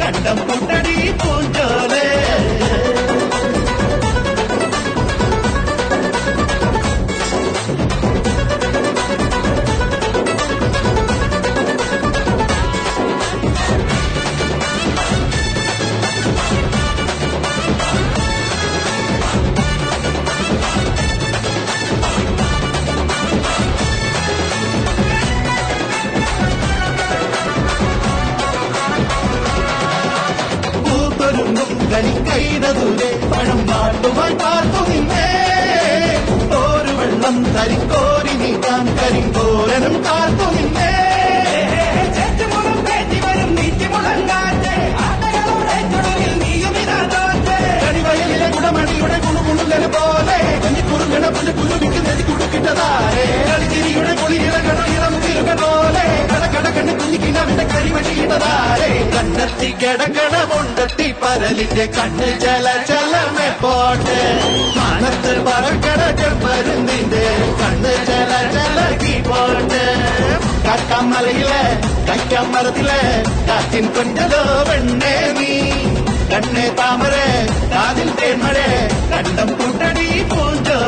കണ്ടം 0.00 0.38
കുട്ടടി 0.48 0.96
പൂഞ്ചോലേ 1.22 2.04
പൂത്തൊരുങ്ങും 2.34 2.55
കളിക്കൈതൂരെ 32.66 33.10
പഴം 33.30 33.58
പാട്ടുമായി 33.68 34.34
പാർത്തു 34.34 34.80
നിന്നേ 34.88 35.26
ഒരു 36.60 36.92
വെള്ളം 36.98 37.36
തരിക്കോരി 37.54 38.34
നീക്കാൻ 38.40 38.86
കരിങ്കോരനും 38.98 39.94
കാത്തു 40.06 40.46
നിന്നേ 40.54 40.92
പോലെ 49.94 50.36
കഞ്ഞിക്കുറുങ്ങണ 50.62 51.26
പുല്ല് 51.28 51.52
கிட்டதாரே 52.56 53.24
நடித்திரி 53.48 53.90
உடை 54.00 54.12
பொலி 54.20 54.36
இளங்கடம் 54.46 54.92
இளமுகிருக 54.94 55.50
நோலே 55.60 56.04
கட 56.30 56.44
கட 56.54 56.66
கண்ணு 56.76 56.92
குஞ்சிக்கினா 57.00 57.42
விட 57.48 57.62
கறி 57.72 57.90
வச்சிக்கிட்டதாரே 57.96 58.90
கண்ணத்தி 59.14 59.68
கிடக்கட 59.82 60.36
முண்டத்தி 60.52 61.08
பரலிட்டு 61.22 61.84
கண்ணு 61.96 62.28
ஜல 62.44 62.66
ஜலமே 62.90 63.48
போட்டு. 63.62 64.18
மனத்து 64.78 65.32
பறக்கடக்க 65.46 66.22
மருந்திந்து 66.44 67.22
கண்ணு 67.60 67.92
ஜல 68.08 68.32
ஜலகி 68.54 69.14
போட்டு. 69.28 69.82
கட்டா 70.66 70.98
மலையில 71.10 71.52
கைக்கா 72.08 72.40
மரத்தில 72.52 72.90
காத்தின் 73.48 73.92
கொஞ்சதோ 73.96 74.40
வெண்ணே 74.70 75.14
நீ. 75.38 75.52
கண்ணே 76.32 76.64
தாமரை 76.74 77.26
காதில் 77.72 78.16
தேன்மழை 78.20 78.64
கண்டம் 79.12 79.54
கூட்டடி 79.58 80.06
பூஞ்சோ 80.32 80.78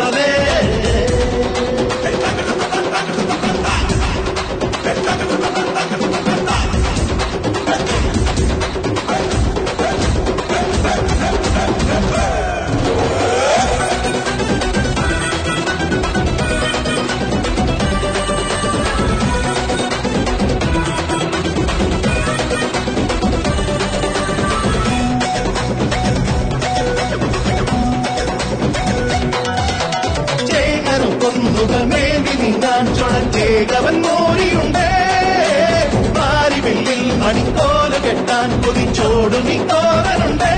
കൊതിച്ചോടും 39.39 39.51
ഈ 39.55 39.59
കോലനുണ്ടേ 39.71 40.53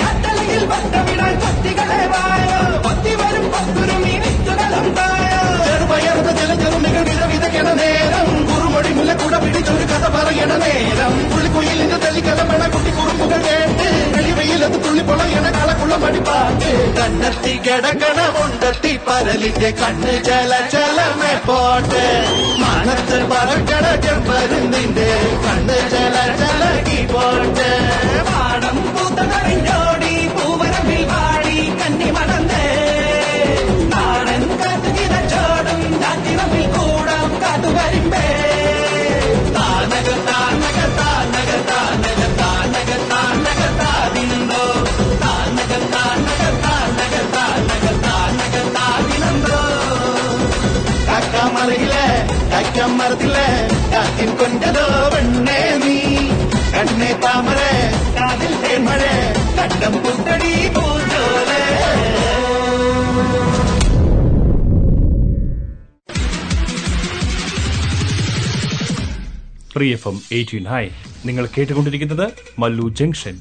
ഞാറ്റലയിൽ 0.00 0.62
വട്ടമിടാൻ 0.72 1.34
വായ? 2.12 2.50
പത്തി 2.86 3.12
വരും 3.20 3.46
പത്തുരും 3.54 4.02
ഈ 4.08 4.16
വിത്തുകളുണ്ടായ 4.24 5.30
ചെറുപയർന്ന 5.66 6.30
ചില 6.40 6.52
ചെറുമികൾ 6.62 7.02
വിധ 7.08 7.22
വിതയ്ക്കണ 7.32 7.68
നേരം. 7.80 8.28
കുറുമൊഴി 8.50 8.92
മുല്ലക്കൂട 8.98 9.34
പിടിച്ചൊരു 9.44 9.86
കഥ 9.92 10.06
പറയണ 10.16 10.52
നേരം. 10.64 11.14
പുള്ളിക്കുയിലിന്റെ 11.32 11.98
തല്ലിക്കലമണ 12.04 12.62
കുട്ടി 12.74 12.92
കുറുമ്പുകൾ 12.98 13.42
துள்ளிலத்து 14.58 14.78
துள்ளி 14.84 15.02
போல 15.08 15.22
என 15.38 15.50
கலக்குள்ள 15.54 15.96
மணி 16.02 16.20
பார்த்து 16.28 16.70
கண்ணத்தி 16.96 17.52
கிடக்கண 17.66 18.20
முண்டத்தி 18.36 18.92
பரலிட்டு 19.06 19.68
கண்ணு 19.80 20.14
ஜல 20.28 20.52
ஜலமே 20.72 21.30
போட்டு. 21.46 22.02
மனத்து 22.62 23.18
பறக்கட 23.32 23.86
மருந்திண்டு 24.28 25.06
கண்ணு 25.44 25.78
ஜல 25.94 26.16
ஜலகி 26.40 26.98
போட்டு. 27.14 27.68
மானம் 28.30 28.82
பூத்த 28.94 29.20
കാക്കമരത്തിലെ 52.88 53.46
കാറ്റിൻ 53.92 54.30
കൊണ്ടതോ 54.36 54.84
വെണ്ണേ 55.12 55.58
നീ? 55.82 55.96
കണ്ണേ 56.74 57.10
താമര 57.24 57.60
കാതിൽ 58.16 58.52
തേമഴ 58.62 59.02
കണ്ടം 59.58 59.94
പുത്തടി 60.04 60.54
പൂജോല 60.76 61.50
free 69.72 69.88
F 69.92 70.08
M 70.08 70.16
eighteen 70.32 70.64
hi 70.72 70.84
നിങ്ങൾ 71.24 71.44
കേട്ടുകൊണ്ടിരിക്കുന്നത് 71.56 72.26
മല്ലു 72.58 72.88
ജംഗ്ഷൻ. 72.98 73.36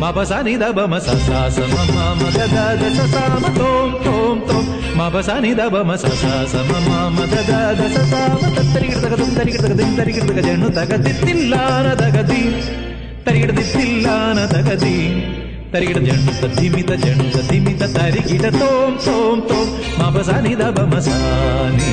మప 0.00 0.18
సని 0.22 0.54
దమ 0.56 0.94
ససాస 0.98 1.58
మమ 1.94 2.22
గద 2.36 2.56
దశ 2.80 2.98
తోం 3.56 3.90
తోం 4.04 4.38
తోం 4.48 4.64
మప 4.98 5.20
సని 5.20 5.52
దమ 5.54 5.76
మమ 6.86 7.18
గద 7.32 7.52
దశ 7.80 7.96
తరిగిడ 8.74 8.98
తగ 9.04 9.14
తుం 9.14 9.30
తరిగిడ 9.34 9.60
తగ 9.62 9.74
దిం 9.74 9.92
తరిగిడ 9.96 10.24
తగ 10.28 10.40
జను 10.40 10.68
తగ 10.70 10.92
తిత్తిల్లాన 11.02 11.88
తగ 11.94 12.16
తరిగిడ 13.26 13.50
తిత్తిల్లాన 13.56 14.38
తగ 14.46 14.68
తరిగిడ 15.72 15.98
జండు 16.04 16.48
తిమిత 16.56 16.90
జండు 17.04 17.40
తిమిత 17.48 17.82
తరిగిడ 17.96 18.46
తోం 18.58 18.92
తోం 19.06 19.40
తోం 19.48 19.66
మప 20.00 20.20
సని 20.20 20.54
దమ 20.54 20.98
సాని 20.98 21.92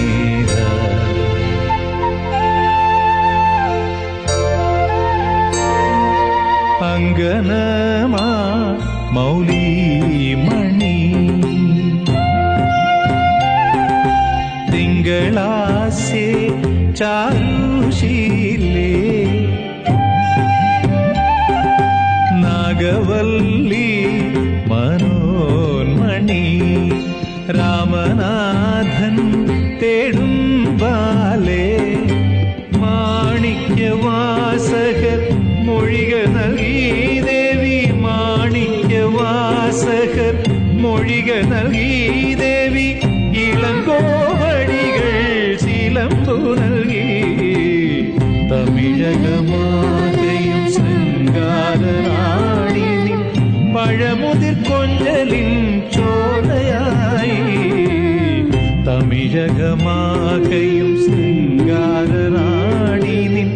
അങ്കനമാ 6.94 8.28
മൗലിമണി. 9.12 10.96
തിങ്കളാസെ 14.72 16.28
ചാരുശീലേ 16.96 17.53
മൊഴിക 41.06 41.32
നൽകി 41.48 41.88
ദേവി 42.40 42.86
ഇളങ്കോവടികൾ 43.42 45.08
ശീലമ്പു 45.64 46.36
നൽകി 46.60 47.02
തമിഴകമാതയും 48.52 49.02
ശൃംഗാരറാണി 50.76 52.86
നിൻ 53.02 53.20
പഴമുതിർ 53.76 54.56
കൊഞ്ചലിൻ 54.70 55.52
ചോലയായി 55.96 57.38
തമിഴകമാകയും 58.88 60.90
ശൃംഗാരാണി 61.06 62.38
നിൻ 63.36 63.52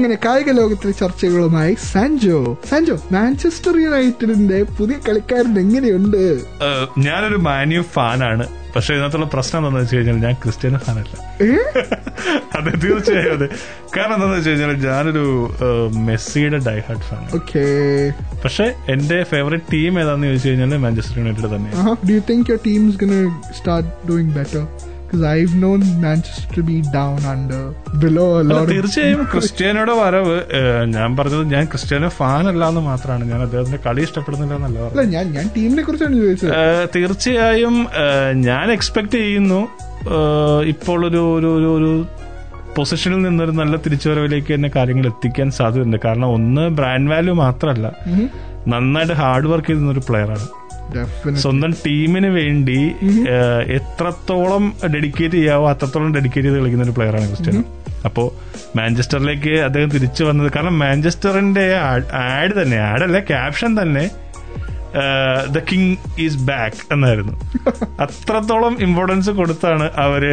അങ്ങനെ 0.00 0.18
കായിക 0.24 0.50
ലോകത്തിലെ 0.50 0.92
ചർച്ചകളുമായി 0.92 1.74
സാൻജോ. 1.92 2.36
സാൻജോ 2.70 2.94
മാഞ്ചസ്റ്റർ 3.12 3.74
യുണൈറ്റഡിന്റെ 3.80 4.62
പുതിയ 4.78 4.96
കളിക്കാരൻ 5.08 5.58
എങ്ങനെയുണ്ട്? 5.58 6.22
ഞാനൊരു 6.98 7.36
മാന്യു 7.36 7.82
ഫാനാണ്. 7.94 8.44
പക്ഷെ 8.76 8.94
ഇതിനകത്തുള്ള 8.94 9.26
പ്രശ്നം 9.26 9.58
എന്താണെന്ന് 9.58 9.80
വെച്ച് 9.82 9.96
കഴിഞ്ഞാൽ 9.96 10.18
ഞാൻ 10.26 10.34
ക്രിസ്ത്യാനി 10.42 10.78
ഫാനല്ല. 10.78 11.14
അതെ 12.58 12.70
തീർച്ചയായും 12.84 13.32
അതെ. 13.32 13.48
കാരണം 13.96 14.14
എന്താണെന്ന് 14.14 14.36
വെച്ച് 14.36 14.50
കഴിഞ്ഞാൽ 14.50 14.72
ഞാനൊരു 14.86 15.24
മെസ്സിയുടെ 16.08 16.58
ഡൈഹാർഡ് 16.68 17.00
ഫാൻ 17.00 17.22
ഓക്കെ. 17.38 17.64
പക്ഷെ 18.44 18.66
എന്റെ 18.88 19.22
ഫേവറേറ്റ് 19.22 19.72
ടീം 19.72 20.00
ഏതാന്ന് 20.00 20.26
ചോദിച്ചു 20.26 20.48
കഴിഞ്ഞാൽ 20.48 20.76
മാഞ്ചസ്റ്റർ 20.86 21.18
യുണൈറ്റഡ് 21.18 21.50
തന്നെയാണ്. 21.56 21.96
Do 22.08 22.12
you 22.12 22.22
think 22.30 22.50
your 22.50 22.60
team 22.66 22.88
is 22.90 22.98
gonna 23.04 23.18
start 23.58 23.90
doing 24.08 24.30
better 24.38 24.62
because 25.10 25.24
I've 25.24 25.54
known 25.62 25.80
Manchester 26.00 26.48
to 26.56 26.62
be 26.62 26.76
down 26.96 27.18
under, 27.32 27.62
below 28.02 28.26
a 28.40 28.44
lot. 28.48 28.68
തീർച്ചയായും 28.72 29.22
ക്രിസ്ത്യാനോയുടെ 29.32 29.94
വരവ് 30.00 30.36
ഞാൻ 30.94 31.16
പറഞ്ഞത് 31.18 31.44
ഞാൻ 31.54 31.64
ക്രിസ്ത്യാനോ 31.72 32.08
ഫാൻ 32.18 32.44
അല്ല 32.50 32.68
എന്ന് 32.72 32.82
മാത്രമാണ്. 32.90 33.24
ഞാൻ 33.32 33.40
അദ്ദേഹത്തിന്റെ 33.46 33.80
കളി 33.86 34.02
ഇഷ്ടപ്പെടുന്നില്ല 34.08 34.54
എന്നല്ല 34.58 34.86
അല്ല 34.90 35.02
ഞാൻ 35.14 35.24
ഞാൻ 35.36 35.46
ടീമിനെ 35.56 35.82
കുറിച്ചാണ് 35.88 36.14
ചോദിച്ചത്. 36.22 36.52
തീർച്ചയായും 36.96 37.76
ഞാൻ 38.48 38.66
എക്സ്പെക്ട് 38.76 39.16
ചെയ്യുന്നു 39.24 39.60
ഇപ്പോൾ 40.74 41.00
ഒരു 41.10 41.22
ഒരു 41.38 41.70
ഒരു 41.78 41.92
പൊസിഷനിൽ 42.76 43.20
നിന്നൊരു 43.26 43.52
നല്ല 43.60 43.74
തിരിച്ചുവരവിലേക്ക് 43.84 44.50
തന്നെ 44.54 44.70
കാര്യങ്ങൾ 44.76 45.06
എത്തിക്കാൻ 45.12 45.48
സാധ്യതയുണ്ട്. 45.58 45.98
കാരണം 46.06 46.28
ഒന്ന് 46.36 46.64
ബ്രാൻഡ് 46.78 47.10
വാല്യൂ 47.12 47.34
മാത്രമല്ല. 47.44 47.86
നന്നായിട്ട് 48.72 49.14
ഹാർഡ് 49.20 49.48
വർക്ക് 49.50 49.68
ചെയ്യുന്ന 49.68 49.92
ഒരു 49.96 50.02
പ്ലെയറാണ്. 50.08 50.46
സ്വന്തം 51.34 51.72
ടീമിന് 51.86 52.26
വേണ്ടി 52.26 52.78
എത്രത്തോളം 53.78 54.64
ഡെഡിക്കേറ്റ് 54.94 55.34
ചെയ്യാവോ 55.34 55.70
അത്രത്തോളം 55.70 56.14
ഡെഡിക്കേറ്റ് 56.14 56.48
ചെയ്ത് 56.48 56.58
കളിക്കുന്ന 56.58 56.84
ഒരു 56.84 56.90
പ്ലെയറാണ് 56.90 57.26
ക്രിസ്ത്യാനോ. 57.26 57.62
അപ്പോ 58.04 58.22
മാഞ്ചസ്റ്ററിലേക്ക് 58.76 59.54
അദ്ദേഹം 59.60 59.90
തിരിച്ചു 59.90 60.24
വന്നത് 60.24 60.52
കാരണം 60.52 60.78
മാഞ്ചസ്റ്ററിന്റെ 60.78 61.64
ആഡ് 62.24 62.62
തന്നെ 62.62 62.76
ആഡല്ല 62.76 63.18
ക്യാപ്ഷൻ 63.18 63.82
തന്നെ 63.82 64.04
ദ 65.52 65.58
കിങ് 65.70 65.96
ഈസ് 66.18 66.38
ബാക്ക് 66.38 66.80
എന്നായിരുന്നു. 66.92 67.34
അത്രത്തോളം 68.04 68.76
ഇമ്പോർട്ടൻസ് 68.80 69.30
കൊടുത്താണ് 69.30 69.90
അവർ 69.96 70.24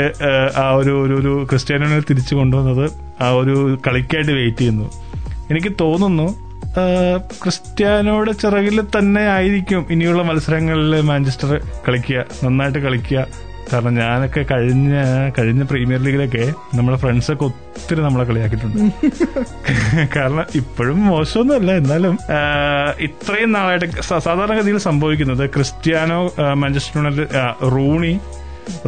ആ 0.56 0.72
ഒരു 0.72 0.94
ഒരു 1.20 1.46
ക്രിസ്ത്യാനോനെ 1.50 2.00
തിരിച്ചു 2.00 2.36
കൊണ്ടുവന്നത് 2.36 2.86
ആ 3.22 3.30
ഒരു 3.32 3.56
കളിക്കായിട്ട് 3.88 4.32
വെയിറ്റ് 4.32 4.58
ചെയ്യുന്നു. 4.58 4.88
എനിക്ക് 5.52 5.72
തോന്നുന്നു 5.82 6.28
ക്രിസ്ത്യാനോയുടെ 7.44 8.32
ചിറകിൽ 8.32 8.82
തന്നെ 8.98 9.30
ആയിരിക്കും 9.30 9.88
ഇനിയുള്ള 9.90 10.24
മത്സരങ്ങളിൽ 10.24 11.02
മാഞ്ചസ്റ്റർ 11.02 11.62
കളിക്കുക 11.88 12.26
നന്നായിട്ട് 12.44 12.80
കളിക്കുക. 12.80 13.28
കാരണം 13.74 13.94
ഞാനൊക്കെ 13.94 14.46
കഴിഞ്ഞ 14.52 14.94
കഴിഞ്ഞ 15.40 15.64
പ്രീമിയർ 15.64 16.00
ലീഗിലൊക്കെ 16.02 16.54
നമ്മുടെ 16.76 16.98
ഫ്രണ്ട്സൊക്കെ 16.98 17.46
ഒത്തിരി 17.46 18.02
നമ്മളെ 18.02 18.26
കളിയാക്കിയിട്ടുണ്ട്. 18.26 18.78
കാരണം 20.16 20.46
ഇപ്പോഴും 20.56 21.06
മോശമൊന്നുമല്ല 21.06 21.72
എന്നാലും 21.72 22.18
ഇത്രയും 23.00 23.52
നാളായിട്ട് 23.52 24.02
സാധാരണഗതിയിൽ 24.02 24.78
സംഭവിക്കുന്നത് 24.78 25.50
ക്രിസ്ത്യാനോ 25.50 26.32
മാഞ്ചസ്റ്റർ 26.54 27.00
യുണൈറ്റഡ് 27.00 27.28
റൂണി 27.76 28.20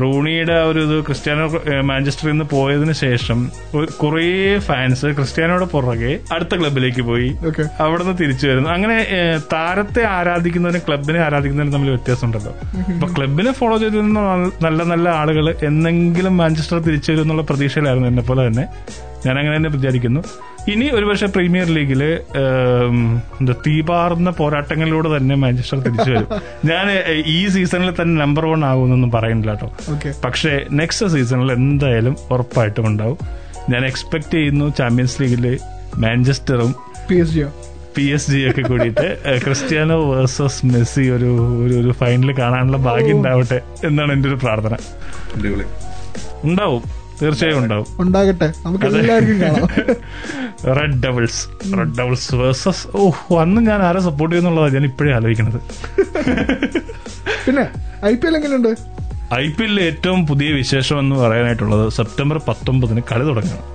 റൂണിയുടെ 0.02 0.54
ആ 0.54 0.64
ഒരു 0.64 0.80
ഇത് 0.80 1.06
ക്രിസ്ത്യാനോ 1.06 1.46
മാഞ്ചസ്റ്ററിൽ 1.82 2.32
നിന്ന് 2.32 2.46
പോയതിനു 2.46 2.92
ശേഷം 2.92 3.52
കുറേ 4.04 4.60
ഫാൻസ് 4.60 5.06
ക്രിസ്ത്യാനോയുടെ 5.06 5.66
പുറകെ 5.66 6.20
അടുത്ത 6.34 6.56
ക്ലബിലേക്ക് 6.60 7.02
പോയി. 7.02 7.30
അവിടെ 7.80 8.04
നിന്ന് 8.04 8.18
തിരിച്ചു 8.22 8.48
വരുന്നു. 8.48 8.70
അങ്ങനെ 8.70 8.98
താരത്തെ 9.54 10.04
ആരാധിക്കുന്നതിനും 10.08 10.82
ക്ലബിനെ 10.88 11.20
ആരാധിക്കുന്നതിനും 11.20 11.74
തമ്മിൽ 11.74 11.90
വ്യത്യാസമുണ്ടല്ലോ. 11.90 12.54
അപ്പൊ 12.94 13.08
ക്ലബിനെ 13.18 13.52
ഫോളോ 13.52 13.78
ചെയ്തിരുന്ന 13.78 14.20
നല്ല 14.62 14.84
നല്ല 14.84 15.10
ആളുകൾ 15.10 15.56
എന്നെങ്കിലും 15.64 16.38
മാഞ്ചസ്റ്റർ 16.38 16.80
തിരിച്ചു 16.80 17.12
വരും 17.12 17.22
എന്നുള്ള 17.22 17.42
പ്രതീക്ഷയിലായിരുന്നു 17.42 18.10
എന്നെ 18.10 18.24
പോലെ 18.24 18.48
തന്നെ. 18.48 18.68
ഞാൻ 19.26 19.40
അങ്ങനെ 19.40 19.58
തന്നെ 19.58 19.70
വിചാരിക്കുന്നു. 19.70 20.22
ഇനി 20.72 20.86
ഒരുപക്ഷെ 20.92 21.26
പ്രീമിയർ 21.26 21.68
ലീഗിൽ 21.68 22.02
എന്താ 23.40 23.54
തീപാർന്ന 23.68 24.30
പോരാട്ടങ്ങളിലൂടെ 24.30 25.18
തന്നെ 25.18 25.36
മാഞ്ചസ്റ്റർ 25.36 25.80
തിരിച്ചു 25.80 26.12
വരും. 26.12 26.28
ഞാൻ 26.70 26.88
ഈ 27.26 27.48
സീസണിൽ 27.48 28.02
തന്നെ 28.02 28.22
നമ്പർ 28.22 28.46
വൺ 28.46 28.66
ആകുമെന്നൊന്നും 28.66 29.12
പറയുന്നില്ല 29.12 29.54
കേട്ടോ. 29.54 29.70
പക്ഷെ 30.24 30.68
നെക്സ്റ്റ് 30.72 31.08
സീസണിൽ 31.08 31.52
എന്തായാലും 31.52 32.16
ഉറപ്പായിട്ടും 32.32 32.88
ഉണ്ടാവും. 32.88 33.18
ഞാൻ 33.70 33.86
എക്സ്പെക്ട് 33.86 34.32
ചെയ്യുന്നു 34.32 34.68
ചാമ്പ്യൻസ് 34.78 35.22
ലീഗിൽ 35.22 35.46
മാഞ്ചസ്റ്ററും 35.98 36.72
P 37.10 37.16
S 37.16 37.34
G 37.34 37.50
P 37.96 38.04
S 38.14 38.32
G 38.32 38.50
ഒക്കെ 38.50 38.62
കൂടിയിട്ട് 38.62 39.08
ക്രിസ്ത്യാനോ 39.44 39.98
വേഴ്സസ് 40.06 40.66
മെസ്സി 40.66 41.10
ഒരു 41.10 41.30
ഒരു 41.64 41.74
ഒരു 41.74 41.92
ഫൈനൽ 41.92 42.32
കാണാനുള്ള 42.38 42.78
ഭാഗ്യം 42.78 43.18
ഉണ്ടാവട്ടെ 43.18 43.60
എന്നാണ് 43.84 44.12
എന്റെ 44.14 44.30
ഒരു 44.30 44.36
പ്രാർത്ഥന. 44.36 44.76
ഉണ്ടാവും. 46.44 46.84
തീർച്ചയായും 47.22 47.60
ഉണ്ടാവും. 47.64 47.88
ഉണ്ടാകട്ടെ. 48.00 48.48
നമുക്ക് 48.66 48.86
എല്ലാവർക്കും 48.86 49.42
കാണാം. 49.42 49.68
Red 50.78 50.98
devils 51.04 51.42
red 51.78 51.96
devils 52.00 52.36
versus 52.36 52.84
oh 52.98 53.12
അന്ന് 53.42 53.62
ഞാൻ 53.62 53.82
ആരെ 53.82 54.00
സപ്പോർട്ട് 54.00 54.36
ചെയ്യുന്നുള്ളതാണ് 54.36 54.74
ഞാൻ 54.74 54.84
ഇപ്പോഴേ 54.84 55.14
ആലോചിക്കുന്നത് 55.16 55.60
പിന്നെ 57.46 57.66
ഐ 58.06 58.16
പി 58.16 58.28
എൽ 58.28 58.36
എങ്ങനെയുണ്ട്? 58.38 58.72
ഐ 59.34 59.48
പി 59.56 59.64
എല്ലിലെ 59.64 59.82
ഏറ്റവും 59.90 60.28
പുതിയ 60.28 60.50
വിശേഷം 60.52 61.00
എന്ന് 61.00 61.16
പറയാനായിട്ടുള്ളത് 61.16 61.84
സെപ്റ്റംബർ 61.98 62.38
പത്തൊമ്പതിന് 62.48 63.02
കളി 63.10 63.26
തുടങ്ങണം. 63.28 63.66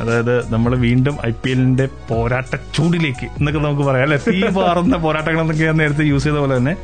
അതായത് 0.00 0.52
നമ്മൾ 0.52 0.72
വീണ്ടും 0.84 1.14
ഐ 1.26 1.30
പി 1.42 1.50
എല്ലിന്റെ 1.50 1.88
പോരാട്ട 2.08 2.52
ചൂടിലേക്ക് 2.76 3.26
എന്നൊക്കെ 3.38 3.60
നമുക്ക് 3.60 3.82
പറയാം. 3.88 4.04
അല്ലെ? 4.06 4.18
തീ 4.28 4.40
പാറുന്ന 4.58 4.96
പോരാട്ടങ്ങൾ 4.96 5.40
എന്നൊക്കെ 5.40 5.64
ഞാൻ 5.64 5.76
നേരത്തെ 5.76 6.04
യൂസ് 6.10 6.24
ചെയ്ത 6.24 6.36
പോലെ 6.36 6.56
തന്നെ 6.56 6.74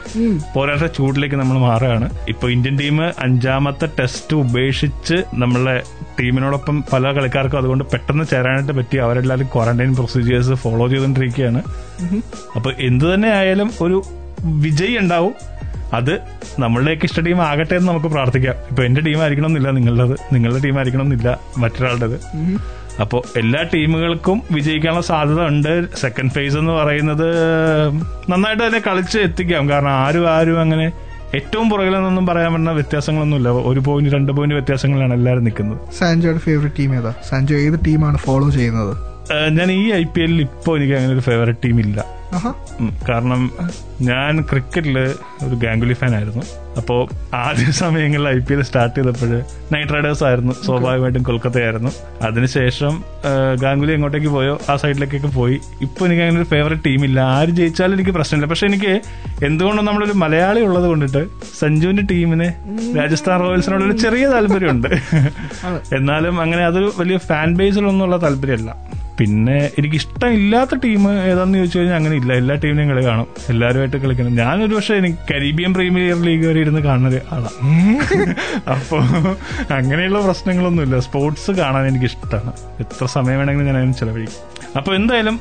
പോരാട്ട 0.55 0.87
ചൂടിലേക്ക് 0.99 1.37
നമ്മൾ 1.37 1.59
മാറുകയാണ്. 1.59 2.09
ഇപ്പൊ 2.29 2.49
ഇന്ത്യൻ 2.49 2.77
ടീം 2.83 2.99
അഞ്ചാമത്തെ 3.27 3.89
ടെസ്റ്റ് 4.01 4.37
ഉപേക്ഷിച്ച് 4.37 5.18
നമ്മളെ 5.35 5.77
ടീമിനോടൊപ്പം 6.20 6.85
പല 6.93 7.12
കളിക്കാർക്കും 7.12 7.59
അതുകൊണ്ട് 7.59 7.85
പെട്ടെന്ന് 7.85 8.27
ചേരാനായിട്ട് 8.33 8.72
പറ്റി. 8.72 8.97
അവരെല്ലാവരും 8.97 9.51
ക്വാറന്റൈൻ 9.55 9.95
പ്രൊസീജിയേഴ്സ് 10.01 10.53
ഫോളോ 10.64 10.87
ചെയ്തുകൊണ്ടിരിക്കുകയാണ് 10.87 11.62
അപ്പൊ 12.57 12.70
എന്തു 12.91 13.14
തന്നെ 13.14 13.31
ആയാലും 13.41 13.70
ഒരു 13.81 13.99
വിജയി 14.45 14.97
ഉണ്ടാവും. 14.97 15.35
അത് 15.93 16.20
നമ്മളുടെയൊക്കെ 16.59 17.05
ഇഷ്ട 17.05 17.20
ടീം 17.20 17.43
ആകട്ടെ 17.43 17.74
എന്ന് 17.74 17.89
നമുക്ക് 17.89 18.07
പ്രാർത്ഥിക്കാം. 18.07 18.55
ഇപ്പൊ 18.70 18.82
എന്റെ 18.85 19.01
ടീം 19.01 19.20
ആയിരിക്കണം 19.20 19.47
എന്നില്ല 19.47 19.70
നിങ്ങളുടേത് 19.70 20.16
നിങ്ങളുടെ 20.35 20.61
ടീം 20.61 20.76
ആയിരിക്കണം 20.76 21.03
എന്നില്ല 21.03 21.39
മറ്റൊരാളുടേത്. 21.59 22.20
അപ്പോൾ 23.01 23.22
എല്ലാ 23.39 23.62
ടീമുകൾക്കും 23.74 24.43
വിജയിക്കാനുള്ള 24.51 25.03
സാധ്യത 25.03 25.41
ഉണ്ട്. 25.41 25.97
സെക്കൻഡ് 25.97 26.30
ഫേസ് 26.30 26.57
എന്ന് 26.57 26.72
പറയുന്നത് 26.72 27.28
നന്നായിട്ട് 28.30 28.66
തന്നെ 28.66 28.82
കളിച്ച് 28.87 29.18
എത്തിക്കാം. 29.18 29.70
കാരണം 29.70 29.91
ആരും 29.91 30.30
ആരും 30.30 30.61
അങ്ങനെ 30.61 30.93
ഏറ്റവും 31.35 31.70
പുറകിലെന്നൊന്നും 31.70 32.26
പറയാൻ 32.26 32.53
പറ്റുന്ന 32.53 32.70
വ്യത്യാസങ്ങളൊന്നുമില്ല. 32.70 33.49
ഒരു 33.49 33.80
പോയിന്റ് 33.80 34.14
രണ്ട് 34.14 34.32
പോയിന്റ് 34.32 34.55
വ്യത്യാസങ്ങളാണ് 34.55 35.14
എല്ലാവരും 35.14 35.45
നിൽക്കുന്നത്. 35.45 35.95
സാൻജോയുടെ 35.99 36.39
ഫേവറേറ്റ് 36.39 36.76
ടീം 36.78 36.95
ഏതാ? 36.95 37.14
സാൻജോ 37.30 37.57
ഏത് 37.57 37.80
ടീമാണ് 37.87 38.18
ഫോളോ 38.18 38.51
ചെയ്യുന്നത്? 38.51 39.13
ഞാൻ 39.31 39.72
ഈ 39.72 39.93
ഐ 39.93 40.05
പി 40.05 40.20
എല്ലിൽ 40.20 40.41
ഇപ്പോൾ 40.41 40.77
എനിക്ക് 40.79 40.95
അങ്ങനെ 40.95 41.12
ഒരു 41.12 41.20
ഫേവററ്റ് 41.20 41.62
ടീം 41.64 41.81
ഇല്ല. 41.81 41.99
കാരണം 43.09 43.51
ഞാൻ 44.01 44.43
ക്രിക്കറ്റിൽ 44.51 44.97
ഒരു 45.45 45.55
ഗാംഗുലി 45.55 45.93
ഫാൻ 45.93 46.14
ആയിരുന്നു 46.14 46.43
അപ്പോൾ 46.81 47.01
ആദ്യ 47.35 47.66
സമയങ്ങളിൽ 47.83 48.29
ഐ 48.29 48.39
പി 48.39 48.55
എൽ 48.55 48.62
സ്റ്റാർട്ട് 48.62 48.97
ചെയ്തപ്പോൾ 48.97 49.31
നൈറ്റ് 49.72 49.95
റൈഡേഴ്സ് 49.95 50.25
ആയിരുന്നു 50.29 50.55
സ്വാഭാവികമായിട്ടും 50.66 51.22
കൊൽക്കത്തയായിരുന്നു. 51.22 51.91
അതിനുശേഷം 52.29 52.95
ഗാംഗുലി 53.62 53.93
എങ്ങോട്ടേക്ക് 53.93 54.29
പോയോ? 54.29 54.61
ആ 54.70 54.77
സൈഡിലേക്കൊക്കെ 54.77 55.29
പോയി. 55.29 55.61
ഇപ്പോൾ 55.81 56.07
എനിക്ക് 56.07 56.22
അങ്ങനെ 56.22 56.41
ഒരു 56.41 56.49
ഫേവററ്റ് 56.55 56.89
ഇല്ല. 57.09 57.20
ആര് 57.20 57.51
ജയിച്ചാലും 57.51 57.95
എനിക്ക് 57.99 58.11
പ്രശ്നമില്ല. 58.11 58.47
പക്ഷെ 58.47 58.66
എനിക്ക് 58.66 59.01
എന്തുകൊണ്ടും 59.49 59.85
നമ്മളൊരു 59.85 60.12
മലയാളി 60.12 60.61
ഉള്ളത് 60.61 60.87
കൊണ്ടിട്ട് 60.93 61.22
സഞ്ജുവിന്റെ 61.61 62.03
ടീമിന് 62.03 62.49
രാജസ്ഥാൻ 62.99 63.41
റോയൽസിനോട് 63.45 63.85
ഒരു 63.85 63.97
ചെറിയ 64.05 64.27
താല്പര്യമുണ്ട്. 64.35 64.91
എന്നാലും 65.99 66.41
അങ്ങനെ 66.41 66.64
അതൊരു 66.70 66.93
വലിയ 67.01 67.16
ഫാൻ 67.16 67.57
ബേസിലൊന്നുള്ള 67.61 68.16
താല്പര്യമല്ല. 68.16 68.72
പിന്നെ 69.18 69.56
എനിക്ക് 69.78 69.96
ഇഷ്ടമില്ലാത്ത 70.00 70.76
ടീം 70.84 71.02
ഏതാന്ന് 71.32 71.58
ചോദിച്ചു 71.58 71.78
കഴിഞ്ഞാൽ 71.78 71.96
അങ്ങനെ 71.98 72.14
ഇല്ല. 72.20 72.30
എല്ലാ 72.40 72.54
ടീമിനെയും 72.62 72.88
കളി 72.92 73.02
കാണും. 73.08 73.28
എല്ലാവരുമായിട്ട് 73.52 73.98
കളിക്കണം. 74.04 74.32
ഞാനൊരു 74.42 74.74
പക്ഷേ 74.78 74.94
എനിക്ക് 75.02 75.18
കരീബിയൻ 75.32 75.72
പ്രീമിയർ 75.76 76.18
ലീഗ് 76.28 76.46
വരെ 76.48 76.60
ഇരുന്ന് 76.64 76.82
കാണുന്ന 76.86 77.20
ആളാണ് 77.34 77.60
അപ്പോൾ 78.74 79.02
അങ്ങനെയുള്ള 79.78 80.20
പ്രശ്നങ്ങളൊന്നുമില്ല. 80.26 80.98
സ്പോർട്സ് 81.06 81.52
കാണാൻ 81.60 81.86
എനിക്ക് 81.90 82.08
ഇഷ്ടമാണ് 82.10 82.52
എത്ര 82.84 83.06
സമയം 83.16 83.38
വേണമെങ്കിലും 83.40 83.68
ഞാൻ 83.70 83.78
അതിന് 83.82 83.96
ചിലവഴിക്കും. 84.00 84.42
അപ്പോൾ 84.78 84.92
എന്തായാലും 84.98 85.36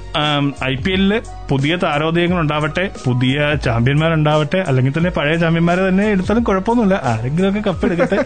ഐ 0.72 0.74
പി 0.84 0.92
എല്ലിൽ 0.96 1.14
പുതിയ 1.52 1.74
താരോദയങ്ങൾ 1.84 2.40
ഉണ്ടാവട്ടെ 2.44 2.84
പുതിയ 3.06 3.38
ചാമ്പ്യന്മാരുണ്ടാവട്ടെ 3.66 4.60
അല്ലെങ്കിൽ 4.70 4.94
തന്നെ 4.98 5.12
പഴയ 5.18 5.36
ചാമ്പ്യന്മാരെ 5.44 5.82
തന്നെ 5.90 6.06
എടുത്താലും 6.14 6.44
കുഴപ്പമൊന്നുമില്ല. 6.50 7.00
ആരെങ്കിലുമൊക്കെ 7.12 7.64
കപ്പ് 7.70 7.86
എടുക്കട്ടെ 7.88 8.20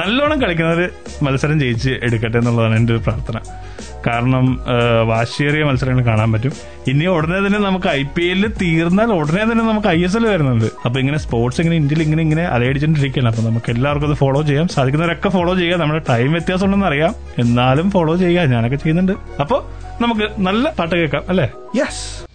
നല്ലോണം 0.00 0.38
കളിക്കുന്നവർ 0.44 0.82
മത്സരം 1.26 1.58
ജയിച്ച് 1.64 1.94
എടുക്കട്ടെ 2.08 2.38
എന്നുള്ളതാണ് 2.42 2.76
എന്റെ 2.80 2.94
ഒരു 2.96 3.02
പ്രാർത്ഥന. 3.08 3.38
കാരണം 4.06 4.60
വാശിയേറിയ 5.06 5.64
മത്സരങ്ങൾ 5.64 6.04
കാണാൻ 6.04 6.32
പറ്റും. 6.32 6.52
ഇനി 6.88 7.04
ഉടനെ 7.04 7.38
തന്നെ 7.46 7.58
നമുക്ക് 7.58 7.88
ഐ 7.88 8.02
പി 8.02 8.22
എല്ലിൽ 8.22 8.52
തീർന്നാൽ 8.62 9.12
ഉടനെ 9.12 9.42
തന്നെ 9.52 9.64
നമുക്ക് 9.64 9.88
ഐ 9.88 10.04
എസ് 10.04 10.16
എൽ 10.16 10.26
വരുന്നുണ്ട്. 10.26 10.64
അപ്പൊ 10.64 11.00
ഇങ്ങനെ 11.00 11.18
സ്പോർട്സ് 11.18 11.60
ഇങ്ങനെ 11.60 11.76
ഇന്ത്യയിൽ 11.76 12.02
ഇങ്ങനെ 12.02 12.22
ഇങ്ങനെ 12.22 12.44
അലയടിച്ചിട്ടിരിക്കുകയാണ്. 12.44 13.34
അപ്പൊ 13.34 13.50
നമുക്ക് 13.50 13.70
എല്ലാവർക്കും 13.72 14.08
അത് 14.08 14.16
ഫോളോ 14.16 14.42
ചെയ്യാം. 14.42 14.68
സാധിക്കുന്നവരൊക്കെ 14.68 15.28
ഫോളോ 15.28 15.54
ചെയ്യുക. 15.54 15.78
നമ്മുടെ 15.80 16.02
ടൈം 16.08 16.32
വ്യത്യാസം 16.32 16.66
ഉണ്ടെന്ന് 16.66 16.86
അറിയാം. 16.86 17.14
എന്നാലും 17.38 17.90
ഫോളോ 17.90 18.16
ചെയ്യുക. 18.16 18.44
ഞാനൊക്കെ 18.54 18.76
ചെയ്യുന്നുണ്ട്. 18.76 19.12
അപ്പൊ 19.40 19.62
നമുക്ക് 20.00 20.28
നല്ല 20.38 20.70
പാട്ട് 20.78 20.94
കേൾക്കാം 20.94 21.22
അല്ലേ? 21.28 21.48
യെസ് 21.76 22.31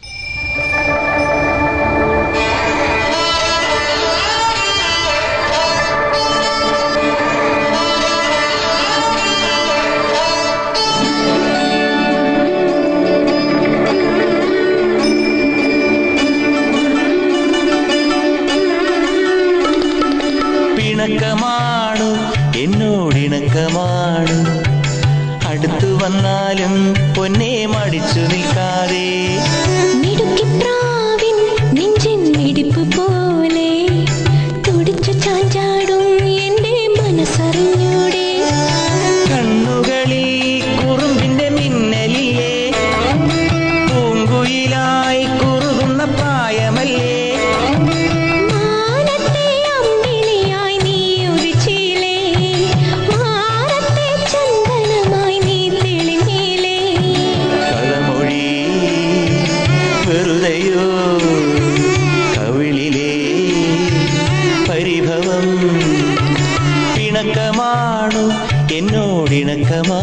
இணக்கமா 69.40 70.02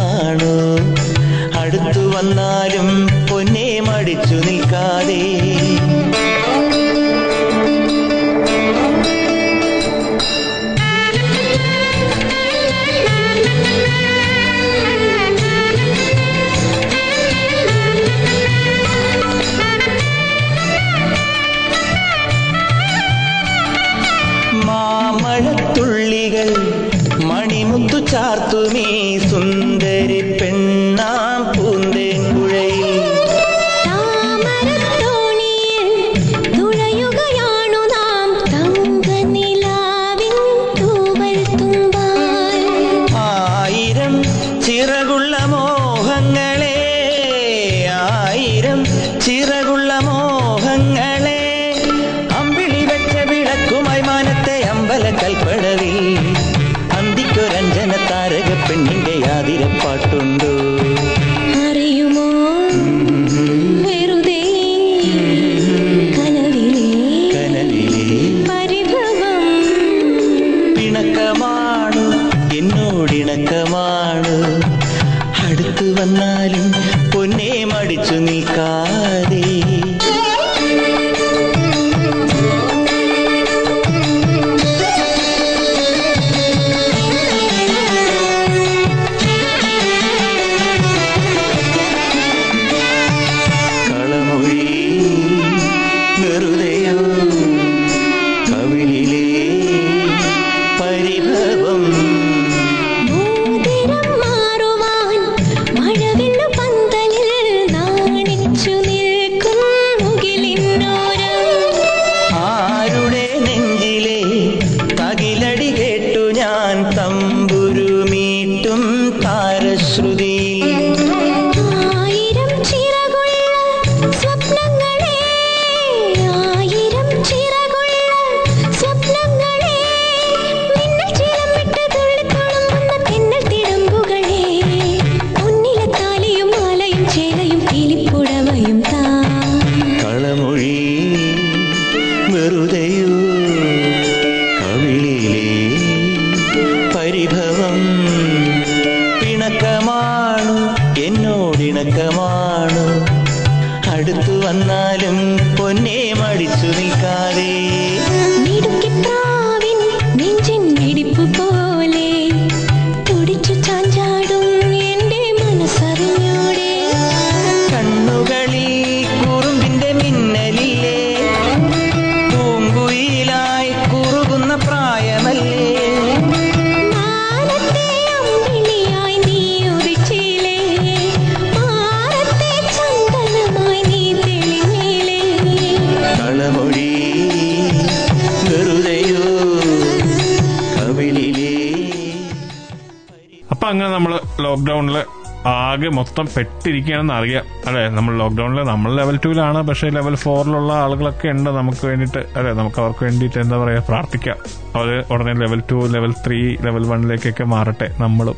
മൊത്തം 196.18 196.34
പെട്ടിരിക്കുകയാണെന്ന് 196.36 197.14
അറിയാം. 197.14 197.44
അല്ലെ? 197.66 197.88
നമ്മൾ 197.88 198.18
ലോക്ക്ഡൌണിൽ 198.18 198.62
നമ്മൾ 198.62 198.96
ലെവൽ 198.96 199.20
ടുവിലാണ് 199.24 199.62
പക്ഷേ 199.62 199.88
ലെവൽ 199.88 200.14
ഫോറിലുള്ള 200.14 200.72
ആളുകളൊക്കെ 200.72 201.28
ഉണ്ട് 201.28 201.50
നമുക്ക് 201.50 201.86
വേണ്ടിയിട്ട്. 201.86 202.38
അല്ലെ? 202.38 202.52
നമുക്ക് 202.52 202.80
അവർക്ക് 202.80 203.04
വേണ്ടിയിട്ട് 203.04 203.38
എന്താ 203.38 203.58
പറയുക 203.58 203.84
പ്രാർത്ഥിക്കാം. 203.88 204.36
അവർ 204.74 205.04
ഉടനെ 205.12 205.32
level 205.32 205.62
two 205.70 205.74
level 205.74 206.12
three 206.26 206.56
level 206.62 206.86
വണ്ണിലേക്കൊക്കെ 206.86 207.44
മാറട്ടെ 207.44 207.94
നമ്മളും. 207.98 208.34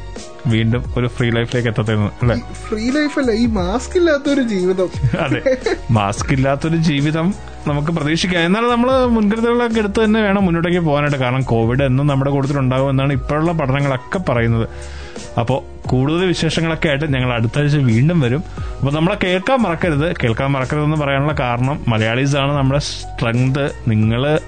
വീണ്ടും 0.46 0.84
ഒരു 0.96 1.06
ഫ്രീ 1.06 1.30
ലൈഫിലേക്ക് 1.30 1.68
എത്തട്ടെ 1.68 1.92
അല്ലെ? 1.92 2.36
ഫ്രീ 2.68 2.90
ലൈഫ് 2.90 3.18
അല്ല 3.18 3.32
ഈ 3.32 3.46
മാസ്ക് 3.46 3.98
ഇല്ലാത്തൊരു 3.98 4.42
ജീവിതം. 4.42 4.88
അതെ. 5.20 5.56
മാസ്ക് 5.90 6.32
ഇല്ലാത്തൊരു 6.32 6.76
ജീവിതം 6.76 7.34
നമുക്ക് 7.66 7.88
പ്രതീക്ഷിക്കാം. 7.88 8.44
എന്നാലും 8.44 8.70
നമ്മൾ 8.70 9.06
മുൻകരുതലുകളൊക്കെ 9.06 9.78
എടുത്ത് 9.78 10.04
തന്നെ 10.04 10.20
വേണം 10.20 10.44
മുന്നോട്ടേക്ക് 10.44 10.80
പോകാനായിട്ട്. 10.80 11.16
കാരണം 11.16 11.42
കോവിഡ് 11.42 11.82
എന്നും 11.82 12.06
നമ്മുടെ 12.06 12.30
കൂട്ടത്തിലുണ്ടാകും 12.30 12.90
എന്നാണ് 12.90 13.12
ഇപ്പോഴുള്ള 13.12 13.52
പഠനങ്ങളൊക്കെ 13.52 14.18
പറയുന്നത്. 14.18 14.68
അപ്പോൾ 15.40 15.88
കൂടുതൽ 15.88 16.24
വിശേഷങ്ങളൊക്കെ 16.26 16.88
ആയിട്ട് 16.88 17.12
ഞങ്ങൾ 17.14 17.32
അടുത്ത 17.32 17.58
ആഴ്ച 17.58 17.76
വീണ്ടും 17.76 18.20
വരും. 18.20 18.44
അപ്പോൾ 18.78 18.92
നമ്മളെ 18.92 19.16
കേൾക്കാൻ 19.24 19.58
മറക്കരുത്. 19.62 20.14
കേൾക്കാൻ 20.24 20.50
മറക്കരുതെന്ന് 20.50 20.96
പറയാനുള്ള 20.96 21.34
കാരണം 21.40 21.84
മലയാളീസ് 21.88 22.36
ആണ് 22.36 22.52
നമ്മുടെ 22.52 22.78
സ്ട്രെങ്ത് 22.78 23.64
നിങ്ങൾ 23.88 24.38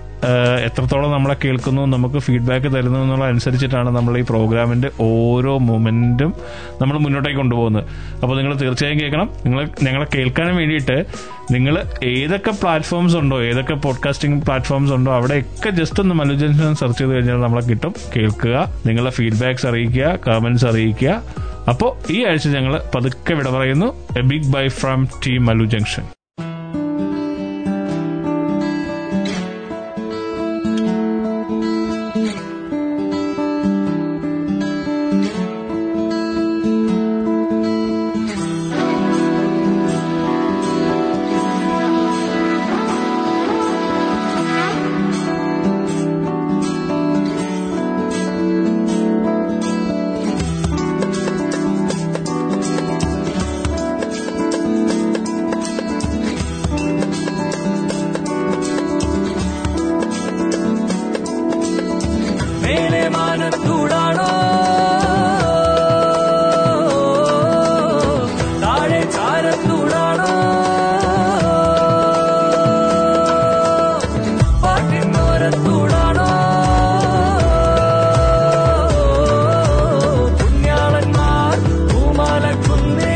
എത്രത്തോളം 0.65 1.11
നമ്മളെ 1.11 1.37
കേൾക്കുന്നു 1.45 1.87
നമുക്ക് 1.87 2.19
ഫീഡ്ബാക്ക് 2.19 2.67
തരുന്നു 2.67 2.99
എന്നുള്ള 2.99 3.25
അനുസരിച്ചിട്ടാണ് 3.25 3.97
നമ്മൾ 3.97 4.19
ഈ 4.19 4.21
പ്രോഗ്രാമിന്റെ 4.21 4.91
ഓരോ 5.01 5.59
മൊമെന്റും 5.59 6.35
നമ്മൾ 6.81 6.99
മുന്നോട്ടേക്ക് 6.99 7.37
കൊണ്ടുപോകുന്നത്. 7.37 7.85
അപ്പോൾ 8.23 8.37
നിങ്ങൾ 8.37 8.55
തീർച്ചയായും 8.55 9.01
കേൾക്കണം. 9.01 9.31
നിങ്ങൾ 9.45 9.69
ഞങ്ങളെ 9.83 10.07
കേൾക്കാനും 10.15 10.57
വേണ്ടിയിട്ട് 10.57 11.07
നിങ്ങൾ 11.51 11.83
ഏതൊക്കെ 12.05 12.51
പ്ലാറ്റ്ഫോംസ് 12.51 13.17
ഉണ്ടോ 13.17 13.43
ഏതൊക്കെ 13.43 13.75
പോഡ്കാസ്റ്റിംഗ് 13.75 14.45
പ്ലാറ്റ്ഫോംസ് 14.45 14.93
ഉണ്ടോ 14.93 15.15
അവിടെയൊക്കെ 15.15 15.71
ജസ്റ്റ് 15.71 16.01
ഒന്ന് 16.01 16.15
മല്ലു 16.15 16.35
ജംഗ്ഷൻ 16.35 16.75
സെർച്ച് 16.75 16.99
ചെയ്ത് 16.99 17.15
കഴിഞ്ഞാൽ 17.15 17.41
നമ്മളെ 17.41 17.65
കിട്ടും. 17.67 17.95
കേൾക്കുക 18.17 18.73
നിങ്ങളുടെ 18.87 19.11
ഫീഡ്ബാക്സ് 19.11 19.67
അറിയിക്കുക 19.67 20.19
കമന്റ്സ് 20.29 20.67
അറിയിക്കുക. 20.67 21.23
അപ്പോൾ 21.69 22.13
ഈ 22.13 22.25
ആഴ്ച 22.25 22.49
ഞങ്ങൾ 22.49 22.83
പതുക്കെ 22.95 23.35
വിട 23.35 23.49
പറയുന്നു. 23.49 24.19
A 24.19 24.21
big 24.21 24.53
bye 24.53 24.69
from 24.69 25.09
team 25.27 25.47
Malu 25.47 25.65
junction 25.65 26.03
for 82.57 82.77
me. 82.97 83.08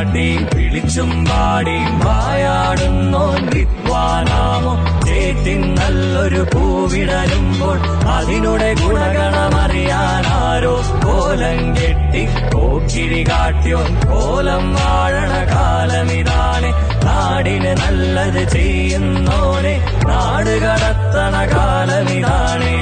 വിക്രിയ 0.00 0.36
വിളിച്ചും 0.54 1.24
പാടി 1.24 1.78
വായാടുന്നോൻ 2.04 3.46
വിദ്വാനാമോ 3.46 4.72
ചേറ്റിൻ 5.04 5.74
നല്ലൊരു 5.74 6.46
പൂവിടരുമ്പോൾ 6.54 7.78
അതിനുടെ 8.08 8.74
ഗുണഗണമറിയാൻ 8.74 10.26
ആരോ 10.26 10.82
കോലം 11.04 11.76
കെട്ടി 11.76 12.24
കോക്കിരി 12.54 13.24
കാട്ടിയോ 13.30 13.78
കോലം 14.12 14.74
വാഴണ 14.74 15.32
കാലമിതാണ്. 15.52 16.70
നാടിന് 17.04 17.76
നല്ലത് 17.76 18.48
ചെയ്യുന്നോനെ 18.48 19.76
നാട് 20.08 20.60
കടത്തണ 20.60 21.56
കാലമിതാണേ. 21.56 22.76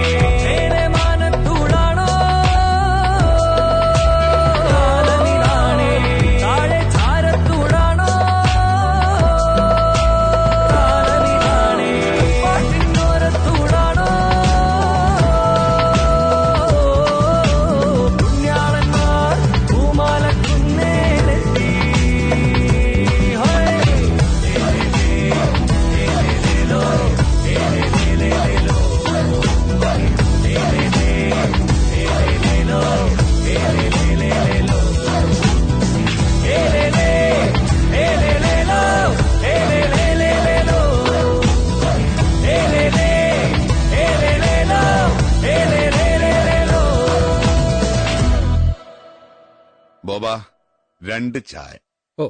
രണ്ട് 51.12 51.40
ചായ 51.52 51.74
ഓ 52.18 52.28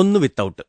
ഒന്ന് 0.00 0.18
without 0.24 0.64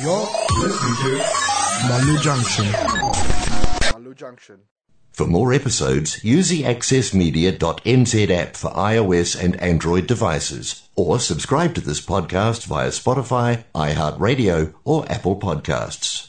You're 0.00 0.26
listening 0.62 0.96
to 1.02 1.12
Malu 1.88 2.18
Junction. 2.18 2.66
Malu 3.92 4.14
Junction. 4.14 4.60
For 5.12 5.26
more 5.26 5.52
episodes, 5.52 6.22
use 6.24 6.48
the 6.48 6.62
accessmedia.nz 6.62 8.30
app 8.30 8.56
for 8.56 8.70
iOS 8.70 9.42
and 9.42 9.60
Android 9.60 10.06
devices, 10.06 10.88
or 10.96 11.18
subscribe 11.20 11.74
to 11.74 11.80
this 11.80 12.00
podcast 12.00 12.64
via 12.66 12.88
Spotify, 12.88 13.64
iHeartRadio, 13.74 14.74
or 14.84 15.10
Apple 15.10 15.36
Podcasts. 15.38 16.28